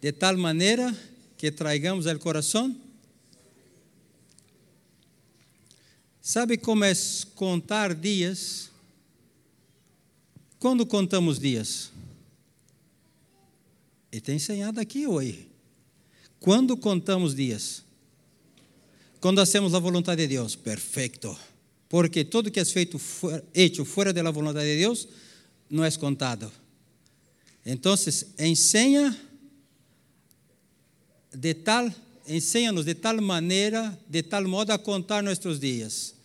de 0.00 0.12
tal 0.12 0.36
maneira 0.36 0.94
que 1.38 1.50
traigamos 1.50 2.06
ao 2.06 2.18
coração. 2.18 2.76
Sabe 6.20 6.58
como 6.58 6.84
é 6.84 6.92
contar 7.34 7.94
dias? 7.94 8.70
Quando 10.58 10.86
contamos 10.86 11.38
dias? 11.38 11.90
Ele 14.10 14.20
tem 14.20 14.36
ensinado 14.36 14.80
aqui 14.80 15.06
hoje. 15.06 15.48
Quando 16.40 16.76
contamos 16.76 17.34
dias? 17.34 17.82
Quando 19.20 19.40
hacemos 19.40 19.74
a 19.74 19.78
vontade 19.78 20.22
de 20.22 20.28
Deus. 20.28 20.54
Perfeito. 20.54 21.36
Porque 21.94 22.24
tudo 22.24 22.50
que 22.50 22.58
é 22.58 22.64
feito 22.64 23.00
hecho 23.54 23.84
fora 23.84 24.12
da 24.12 24.28
vontade 24.32 24.66
de 24.66 24.78
Deus 24.78 25.06
não 25.70 25.84
é 25.84 25.90
contado. 25.92 26.50
Então, 27.64 27.94
ensina 28.36 29.16
de 31.32 31.54
tal, 31.54 31.88
ensina-nos 32.26 32.84
de 32.84 32.96
tal 32.96 33.22
maneira, 33.22 33.96
de 34.08 34.24
tal 34.24 34.42
modo 34.48 34.72
a 34.72 34.76
contar 34.76 35.22
nossos 35.22 35.60
dias. 35.60 36.16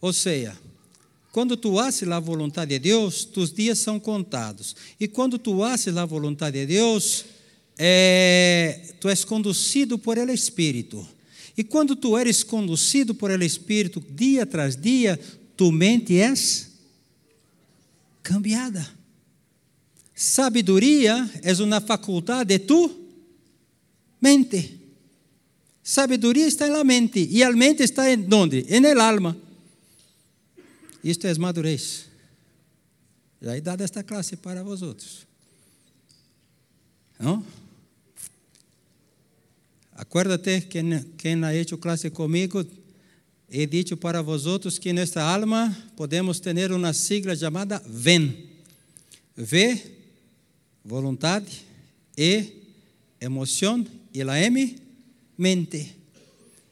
Ou 0.00 0.12
seja, 0.12 0.56
quando 1.32 1.56
tu 1.56 1.80
haces 1.80 2.08
a 2.08 2.20
vontade 2.20 2.68
de 2.68 2.78
Deus, 2.78 3.24
tus 3.24 3.52
dias 3.52 3.80
são 3.80 3.98
contados. 3.98 4.76
E 5.00 5.08
quando 5.08 5.40
tu 5.40 5.64
haces 5.64 5.96
a 5.96 6.04
vontade 6.04 6.60
de 6.60 6.66
Deus, 6.66 7.24
é, 7.76 8.94
tu 9.00 9.08
és 9.08 9.24
conduzido 9.24 9.98
por 9.98 10.18
el 10.18 10.30
Espírito. 10.30 11.04
E 11.56 11.62
quando 11.62 11.94
tu 11.94 12.16
eres 12.16 12.42
conduzido 12.42 13.14
por 13.14 13.30
el 13.30 13.42
Espírito, 13.42 14.02
dia 14.10 14.46
tras 14.46 14.80
dia, 14.80 15.18
tu 15.56 15.70
mente 15.70 16.18
és 16.18 16.70
cambiada. 18.22 18.88
Sabedoria 20.14 21.28
é 21.42 21.52
uma 21.62 21.80
faculdade 21.80 22.58
de 22.58 22.58
tu 22.60 22.90
mente. 24.20 24.80
Sabedoria 25.82 26.46
está 26.46 26.68
na 26.68 26.84
mente. 26.84 27.26
E 27.30 27.42
a 27.42 27.50
mente 27.50 27.82
está 27.82 28.08
em 28.10 28.26
onde? 28.32 28.64
En 28.68 28.84
el 28.84 29.00
alma. 29.00 29.36
Isto 31.02 31.26
é 31.26 31.34
madurez. 31.34 32.06
Já 33.40 33.56
é 33.56 33.60
dada 33.60 33.82
esta 33.82 34.04
classe 34.04 34.36
para 34.36 34.62
vós 34.62 34.82
outros. 34.82 35.26
Não? 37.18 37.44
Acuérdate 40.02 40.66
que 40.66 41.04
quien 41.16 41.44
ha 41.44 41.54
hecho 41.54 41.78
clase 41.78 42.10
conmigo, 42.10 42.64
he 43.48 43.68
dicho 43.68 43.96
para 43.96 44.20
vosotros 44.20 44.80
que 44.80 44.90
en 44.90 44.96
nuestra 44.96 45.32
alma 45.32 45.90
podemos 45.96 46.42
tener 46.42 46.72
una 46.72 46.92
sigla 46.92 47.34
llamada 47.34 47.80
VEN. 47.86 48.50
V, 49.36 49.96
voluntad, 50.82 51.44
E, 52.16 52.64
emoción, 53.20 53.88
y 54.12 54.24
la 54.24 54.42
M, 54.42 54.74
mente. 55.36 55.94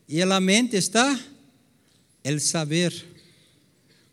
En 0.09 0.29
la 0.29 0.41
mente 0.41 0.79
está 0.79 1.17
el 2.25 2.41
saber. 2.41 2.93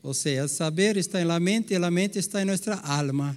O 0.04 0.14
sea, 0.14 0.44
el 0.44 0.50
saber 0.50 0.96
está 1.00 1.20
en 1.20 1.30
la 1.30 1.40
mente 1.40 1.74
y 1.74 1.80
la 1.80 1.90
mente 1.90 2.20
está 2.20 2.40
en 2.42 2.50
nuestra 2.50 2.76
alma. 2.76 3.36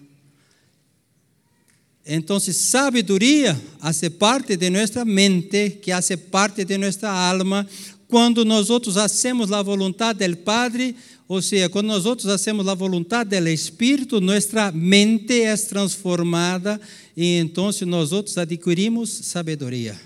Entonces, 2.13 2.57
sabiduría 2.57 3.57
hace 3.81 4.11
parte 4.11 4.57
de 4.57 4.69
nuestra 4.69 5.05
mente, 5.05 5.79
que 5.81 5.93
hace 5.93 6.17
parte 6.17 6.65
de 6.65 6.77
nuestra 6.77 7.09
alma. 7.09 7.65
Quando 8.09 8.45
nós 8.45 8.69
outros 8.69 8.97
hacemos 8.97 9.53
a 9.53 9.63
vontade 9.63 10.27
do 10.27 10.37
Padre, 10.39 10.97
seja, 11.41 11.69
quando 11.69 11.87
nós 11.87 12.07
outros 12.07 12.27
hacemos 12.27 12.67
a 12.67 12.75
vontade 12.75 13.41
do 13.41 13.49
Espírito, 13.49 14.21
nossa 14.21 14.73
mente 14.73 15.43
é 15.43 15.57
transformada 15.57 16.81
então 17.17 17.71
nós 17.87 18.11
outros 18.11 18.37
adquirimos 18.37 19.09
sabedoria. 19.09 19.97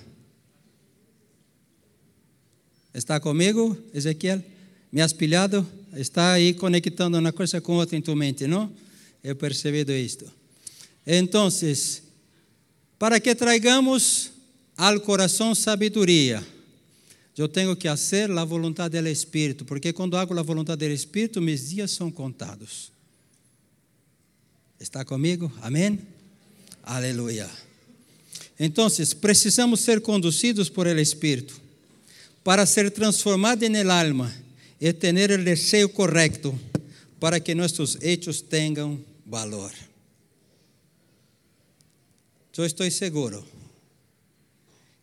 Está 2.92 3.18
comigo, 3.18 3.78
Ezequiel? 3.94 4.42
Me 4.92 5.00
has 5.00 5.14
pilhado? 5.14 5.66
Está 5.94 6.34
aí 6.34 6.52
conectando 6.52 7.18
uma 7.18 7.32
coisa 7.32 7.62
com 7.62 7.76
outra 7.76 7.96
em 7.96 8.02
tua 8.02 8.14
mente, 8.14 8.46
não? 8.46 8.70
Eu 9.22 9.34
percebido 9.34 9.90
isto. 9.90 10.43
Então, 11.06 11.48
para 12.98 13.20
que 13.20 13.34
traigamos 13.34 14.30
ao 14.76 15.00
coração 15.00 15.54
sabedoria, 15.54 16.44
eu 17.36 17.48
tenho 17.48 17.74
que 17.76 17.88
fazer 17.88 18.30
a 18.30 18.44
vontade 18.44 19.00
do 19.00 19.08
Espírito, 19.08 19.64
porque 19.64 19.92
quando 19.92 20.16
hago 20.16 20.38
a 20.38 20.42
vontade 20.42 20.86
do 20.86 20.94
Espírito, 20.94 21.40
meus 21.40 21.70
dias 21.70 21.90
são 21.90 22.10
contados. 22.10 22.92
Está 24.78 25.04
comigo? 25.04 25.52
Amém? 25.60 25.98
Aleluia. 26.82 27.50
Então, 28.58 28.88
precisamos 29.20 29.80
ser 29.80 30.00
conduzidos 30.00 30.70
por 30.70 30.86
el 30.86 30.98
Espírito 30.98 31.60
para 32.44 32.66
ser 32.66 32.90
transformados 32.90 33.64
en 33.64 33.74
el 33.74 33.90
alma 33.90 34.32
e 34.80 34.92
ter 34.92 35.30
o 35.32 35.42
desejo 35.42 35.88
correto 35.88 36.54
para 37.18 37.40
que 37.40 37.54
nossos 37.54 37.96
hechos 38.02 38.42
tenham 38.42 39.00
valor. 39.24 39.72
Eu 42.56 42.64
estou 42.64 42.88
seguro 42.88 43.44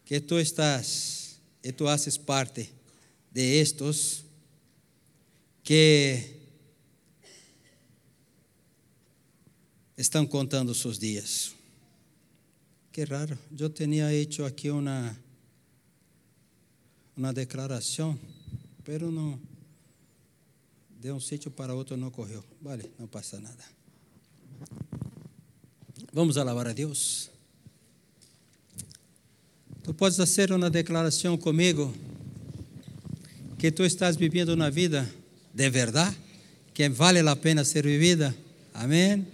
que 0.05 0.21
tu 0.21 0.39
estás 0.39 1.41
e 1.61 1.73
tu 1.73 1.85
haces 1.85 2.17
parte 2.17 2.69
de 3.29 3.59
estos 3.59 4.23
que 5.61 6.37
estão 9.97 10.25
contando 10.25 10.73
seus 10.73 10.97
dias. 10.97 11.53
Que 12.91 13.03
raro, 13.03 13.37
eu 13.59 13.69
tinha 13.69 14.13
hecho 14.13 14.45
aqui 14.45 14.69
uma 14.69 15.17
uma 17.17 17.33
declaração, 17.33 18.17
pero 18.83 19.11
não 19.11 19.39
de 20.99 21.11
um 21.11 21.19
sítio 21.19 21.51
para 21.51 21.73
outro 21.73 21.97
não 21.97 22.11
correu. 22.11 22.43
Vale, 22.61 22.89
não 22.97 23.07
passa 23.07 23.39
nada. 23.41 23.63
Vamos 26.13 26.37
alabar 26.37 26.67
a 26.67 26.73
Deus. 26.73 27.30
Tu 29.83 29.95
podes 29.95 30.15
fazer 30.15 30.51
uma 30.51 30.69
declaração 30.69 31.35
comigo 31.35 31.91
que 33.57 33.71
tu 33.71 33.83
estás 33.83 34.15
vivendo 34.15 34.49
uma 34.49 34.69
vida 34.69 35.09
de 35.51 35.69
verdade, 35.71 36.15
que 36.71 36.87
vale 36.87 37.19
a 37.19 37.35
pena 37.35 37.65
ser 37.65 37.83
vivida. 37.83 38.35
Amém. 38.73 39.25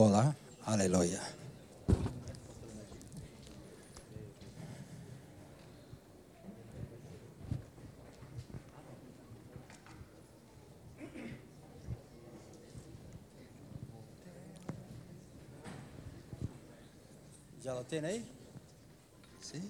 Olá, 0.00 0.32
aleluia. 0.64 1.20
Já 17.60 17.74
lo 17.74 17.82
tem 17.82 18.04
aí? 18.04 18.24
Sim. 19.40 19.68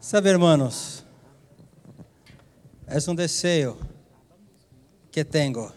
Sabe, 0.00 0.30
hermanos, 0.30 1.04
é 2.86 2.96
um 3.10 3.14
desejo 3.14 3.76
que 5.12 5.22
tenho 5.22 5.70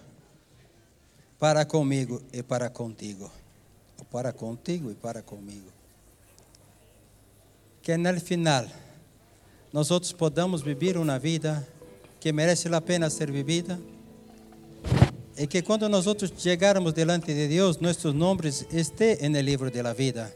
para 1.40 1.66
comigo 1.66 2.22
e 2.34 2.42
para 2.44 2.70
contigo. 2.70 3.32
Para 4.12 4.32
contigo 4.34 4.92
e 4.92 4.96
para 4.96 5.22
comigo. 5.22 5.72
Que 7.82 7.98
no 7.98 8.20
final 8.20 8.66
nós 9.72 9.92
outros 9.92 10.12
podamos 10.12 10.62
viver 10.62 10.98
uma 10.98 11.20
vida 11.20 11.68
que 12.20 12.32
merece 12.32 12.68
a 12.74 12.82
pena 12.82 13.10
ser 13.10 13.32
vivida 13.32 13.80
e 15.38 15.46
que 15.46 15.62
quando 15.62 15.88
nós 15.88 16.08
outros 16.08 16.34
chegarmos 16.36 16.94
delante 16.94 17.34
de 17.34 17.48
Deus, 17.48 17.78
nossos 17.78 18.14
nomes 18.14 18.66
estejam 18.72 19.30
no 19.30 19.40
livro 19.40 19.70
da 19.70 19.94
vida. 19.94 20.34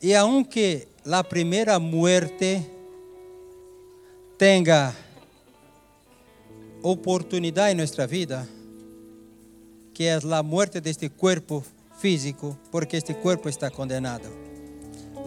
E 0.00 0.14
aunque 0.14 0.88
a 1.04 1.22
primeira 1.22 1.78
muerte 1.78 2.64
tenha 4.38 4.96
oportunidade 6.82 7.72
em 7.72 7.76
nossa 7.76 8.06
vida, 8.06 8.48
que 9.98 10.04
é 10.04 10.14
a 10.14 10.42
morte 10.44 10.80
deste 10.80 11.08
corpo 11.08 11.64
físico, 11.98 12.56
porque 12.70 12.96
este 12.96 13.14
corpo 13.14 13.48
está 13.48 13.68
condenado. 13.68 14.28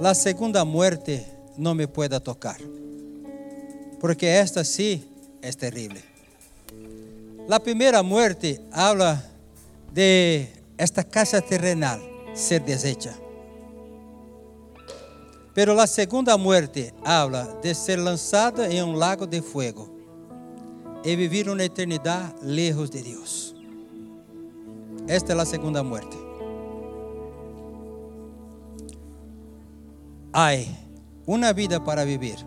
A 0.01 0.13
segunda 0.13 0.63
muerte 0.63 1.27
não 1.57 1.75
me 1.75 1.87
pode 1.87 2.17
tocar, 2.21 2.55
porque 3.99 4.25
esta 4.25 4.63
sí 4.63 5.03
é 5.41 5.51
terrível. 5.51 6.01
A 7.49 7.59
primeira 7.59 8.01
muerte 8.01 8.61
habla 8.71 9.21
de 9.91 10.47
esta 10.77 11.03
casa 11.03 11.41
terrenal 11.41 11.99
ser 12.33 12.61
deshecha. 12.61 13.13
Pero 15.53 15.77
a 15.81 15.85
segunda 15.85 16.37
muerte 16.37 16.93
habla 17.03 17.59
de 17.61 17.75
ser 17.75 17.99
lançada 17.99 18.73
em 18.73 18.81
um 18.81 18.93
lago 18.93 19.27
de 19.27 19.41
fuego 19.41 19.93
e 21.03 21.13
viver 21.17 21.49
uma 21.49 21.61
eternidade 21.61 22.35
lejos 22.41 22.89
de 22.89 23.01
Deus. 23.01 23.60
Esta 25.11 25.33
é 25.33 25.41
a 25.41 25.43
segunda 25.43 25.83
muerte. 25.83 26.17
Hay 30.31 30.73
uma 31.27 31.51
vida 31.51 31.83
para 31.83 32.05
viver, 32.05 32.37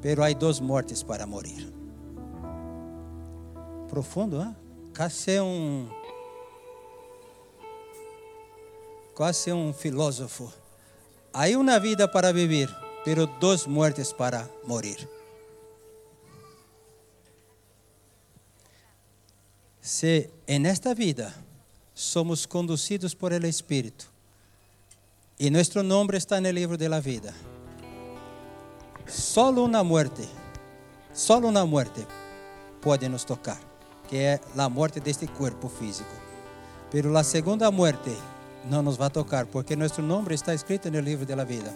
pero 0.00 0.24
hay 0.24 0.34
duas 0.34 0.58
mortes 0.58 1.04
para 1.04 1.26
morir. 1.26 1.70
Profundo, 3.90 4.40
hein? 4.40 4.56
Quase 4.96 5.38
um 5.38 5.90
quase 9.14 9.52
um 9.52 9.74
filósofo. 9.74 10.50
Há 11.30 11.46
uma 11.58 11.78
vida 11.78 12.10
para 12.10 12.32
viver, 12.32 12.74
pero 13.04 13.26
duas 13.26 13.66
mortes 13.66 14.14
para 14.14 14.48
morir. 14.64 15.06
Se 19.82 20.30
en 20.46 20.64
esta 20.64 20.94
vida 20.94 21.34
somos 22.00 22.46
conducidos 22.46 23.14
por 23.14 23.30
el 23.32 23.44
Espíritu 23.44 24.06
y 25.36 25.50
nuestro 25.50 25.82
nombre 25.82 26.16
está 26.16 26.40
libro 26.40 26.78
de 26.78 26.88
la 26.88 26.98
vida, 26.98 27.32
solo 29.06 29.64
una 29.64 29.82
muerte, 29.82 30.26
solo 31.12 31.48
una 31.48 31.66
muerte 31.66 32.06
puede 32.80 33.06
nos 33.08 33.26
tocar, 33.26 33.58
que 34.08 34.32
es 34.32 34.40
la 34.54 34.70
muerte 34.70 35.00
de 35.00 35.10
este 35.10 35.28
cuerpo 35.28 35.68
físico. 35.68 36.08
Pero 36.90 37.10
la 37.10 37.22
segunda 37.22 37.70
muerte 37.70 38.14
no 38.68 38.82
nos 38.82 38.98
va 38.98 39.06
a 39.06 39.10
tocar, 39.10 39.46
porque 39.46 39.76
nuestro 39.76 40.02
nombre 40.02 40.34
está 40.34 40.54
escrito 40.54 40.88
libro 40.90 41.26
de 41.26 41.36
la 41.36 41.44
vida. 41.44 41.72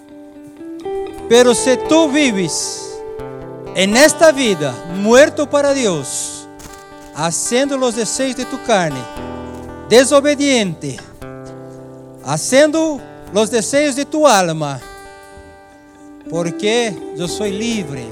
Pero 1.29 1.55
si 1.55 1.77
tú 1.89 2.11
vives 2.11 2.99
en 3.75 3.95
esta 3.97 4.33
vida 4.33 4.75
muerto 4.95 5.49
para 5.49 5.75
Dios, 5.75 6.47
haciendo 7.15 7.77
los 7.77 7.95
deseos 7.95 8.37
de 8.37 8.45
tu 8.47 8.63
carne, 8.65 9.01
desobediente, 9.89 10.99
haciendo 12.25 13.01
los 13.33 13.51
deseos 13.51 13.97
de 13.97 14.05
tu 14.05 14.27
alma, 14.27 14.81
porque 16.31 16.97
yo 17.17 17.29
soy 17.29 17.53
libre. 17.53 18.05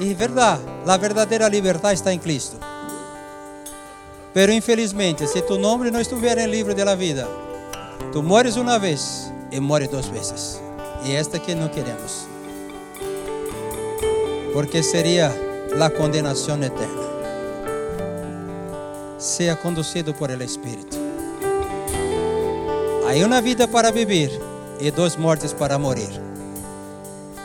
Y 0.00 0.14
verdad, 0.14 0.58
la 0.86 0.96
verdadera 0.96 1.48
libertad 1.48 1.92
está 1.92 2.12
en 2.12 2.18
Cristo. 2.18 2.56
Pero 4.32 4.52
infelizmente, 4.52 5.26
se 5.26 5.42
tu 5.42 5.58
nome 5.58 5.90
não 5.90 6.00
estiver 6.00 6.38
em 6.38 6.46
livro 6.46 6.74
da 6.74 6.94
vida, 6.94 7.28
tu 8.12 8.22
morres 8.22 8.56
uma 8.56 8.78
vez 8.78 9.30
e 9.50 9.60
morres 9.60 9.90
duas 9.90 10.06
vezes. 10.06 10.60
E 11.04 11.14
esta 11.14 11.38
que 11.38 11.54
não 11.54 11.68
queremos. 11.68 12.26
Porque 14.54 14.82
seria 14.82 15.32
a 15.80 15.90
condenação 15.90 16.62
eterna. 16.62 17.01
Seja 19.22 19.54
conduzido 19.54 20.12
por 20.12 20.32
el 20.32 20.42
Espírito. 20.42 20.96
Há 23.06 23.24
uma 23.24 23.40
vida 23.40 23.68
para 23.68 23.92
viver 23.92 24.32
e 24.80 24.90
duas 24.90 25.16
mortes 25.16 25.52
para 25.54 25.78
morir. 25.78 26.10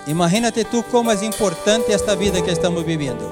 Imagínate 0.08 0.66
tu 0.66 0.82
como 0.86 1.12
é 1.12 1.24
importante 1.24 1.92
esta 1.92 2.16
vida 2.16 2.42
que 2.42 2.50
estamos 2.50 2.84
vivendo. 2.84 3.24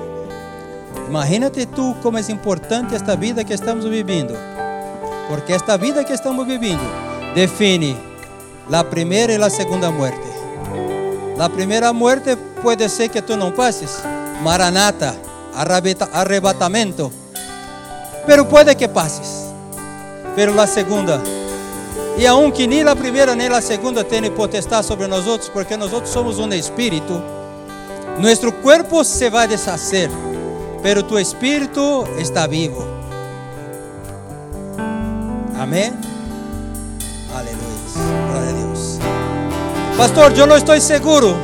Imagínate 1.09 1.65
tú 1.65 1.95
como 2.03 2.19
es 2.19 2.29
importante 2.29 2.95
esta 2.95 3.15
vida 3.15 3.43
que 3.43 3.55
estamos 3.55 3.89
viviendo. 3.89 4.35
Porque 5.27 5.55
esta 5.55 5.75
vida 5.75 6.05
que 6.05 6.13
estamos 6.13 6.45
viviendo 6.45 6.83
define 7.33 7.97
la 8.69 8.87
primera 8.87 9.33
y 9.33 9.39
la 9.39 9.49
segunda 9.49 9.89
muerte. 9.89 10.29
La 11.35 11.49
primera 11.49 11.91
muerte 11.93 12.37
puede 12.61 12.89
ser 12.89 13.09
que 13.09 13.23
tú 13.23 13.37
no 13.37 13.55
pases. 13.55 14.03
Maranata, 14.43 15.15
arrebatamento. 16.13 17.11
Pero 18.26 18.45
puede 18.45 18.76
que 18.76 18.88
pases. 18.88 19.45
Pero 20.36 20.53
la 20.53 20.67
segunda, 20.67 21.21
e 22.17 22.28
aunque 22.28 22.67
nem 22.67 22.84
a 22.88 22.95
primeira 22.95 23.36
nem 23.36 23.47
a 23.47 23.61
segunda 23.61 24.03
tem 24.03 24.30
potestade 24.32 24.86
sobre 24.86 25.07
nós 25.07 25.26
outros, 25.28 25.49
porque 25.49 25.78
nós 25.78 25.93
outros 25.93 26.11
somos 26.11 26.39
um 26.39 26.49
espírito, 26.53 27.21
nosso 28.19 28.51
corpo 28.51 29.03
se 29.03 29.30
vai 29.30 29.47
deshacer 29.47 30.09
pero 30.86 31.01
tu 31.01 31.17
espíritu 31.17 32.07
está 32.19 32.45
vivo. 32.45 32.86
Amém? 35.59 35.91
Aleluia. 37.34 37.57
Glória 38.30 38.49
a 38.49 38.53
Deus. 38.53 38.99
Pastor, 39.97 40.38
eu 40.38 40.45
não 40.45 40.55
estou 40.55 40.80
seguro. 40.80 41.36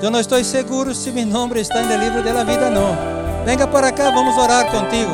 Eu 0.00 0.08
não 0.08 0.20
estou 0.20 0.44
seguro 0.44 0.94
se 0.94 1.10
meu 1.10 1.26
nome 1.26 1.62
está 1.62 1.82
no 1.82 1.96
livro 1.96 2.22
da 2.22 2.44
vida, 2.44 2.70
não. 2.70 3.13
Venga 3.44 3.66
para 3.66 3.92
cá, 3.92 4.10
vamos 4.10 4.36
orar 4.36 4.70
contigo. 4.70 5.12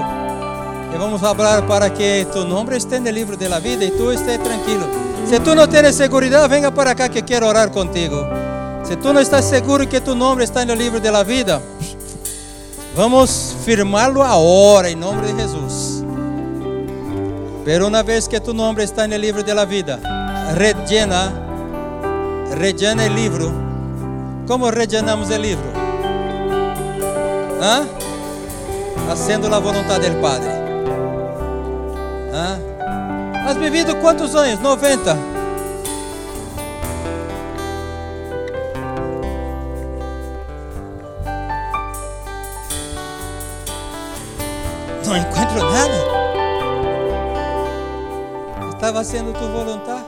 E 0.95 0.99
vamos 0.99 1.21
falar 1.21 1.63
para 1.63 1.91
que 1.91 2.27
tu 2.33 2.45
nome 2.45 2.77
esteja 2.77 3.01
no 3.01 3.11
livro 3.11 3.37
da 3.37 3.59
vida 3.59 3.85
e 3.85 3.91
tu 3.91 4.13
esteja 4.13 4.39
tranquilo. 4.39 4.89
Se 5.27 5.39
tu 5.41 5.55
não 5.55 5.67
tens 5.67 5.95
segurança, 5.95 6.49
venga 6.49 6.71
para 6.71 6.95
cá 6.95 7.09
que 7.09 7.23
quero 7.23 7.47
orar 7.47 7.71
contigo. 7.71 8.17
Se 8.85 8.97
tu 8.97 9.13
não 9.13 9.21
estás 9.21 9.45
seguro 9.45 9.87
que 9.87 10.01
tu 10.01 10.15
nome 10.15 10.45
está 10.45 10.65
no 10.65 10.75
livro 10.75 11.01
da 11.01 11.23
vida, 11.23 11.63
Vamos 12.95 13.55
firmá-lo 13.65 14.21
agora 14.21 14.91
em 14.91 14.97
nome 14.97 15.29
de 15.29 15.41
Jesus. 15.41 16.05
Pero 17.65 17.87
uma 17.87 18.03
vez 18.03 18.27
que 18.27 18.41
tu 18.41 18.53
nome 18.53 18.83
está 18.83 19.07
no 19.07 19.17
livro 19.17 19.45
da 19.45 19.65
vida, 19.65 20.01
rellena, 20.57 21.33
rellena 22.59 23.05
o 23.05 23.09
livro. 23.09 23.53
Como 24.47 24.71
rellenamos 24.71 25.31
o 25.31 25.37
livro? 25.37 25.71
¿Ah? 27.63 27.85
Haciendo 29.11 29.53
a 29.55 29.59
vontade 29.59 30.09
do 30.09 30.21
Padre. 30.21 30.51
¿Ah? 32.33 32.59
Has 33.47 33.57
vivido 33.57 33.97
quantos 34.01 34.35
anos? 34.35 34.61
90. 34.61 35.41
não 45.11 45.17
encontro 45.17 45.71
nada. 45.73 45.95
Estava 48.73 49.03
sendo 49.03 49.33
tu 49.33 49.49
voluntad. 49.49 50.05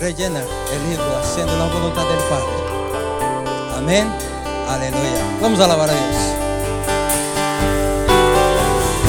Rellena 0.00 0.40
o 0.40 0.88
livro, 0.88 1.16
haciendo 1.20 1.52
a 1.52 1.66
vontade 1.66 2.08
do 2.08 2.28
Padre. 2.28 3.78
Amém. 3.78 4.04
Aleluia. 4.68 5.38
Vamos 5.40 5.60
alabar 5.60 5.88
a 5.88 5.92
Deus. 5.92 6.37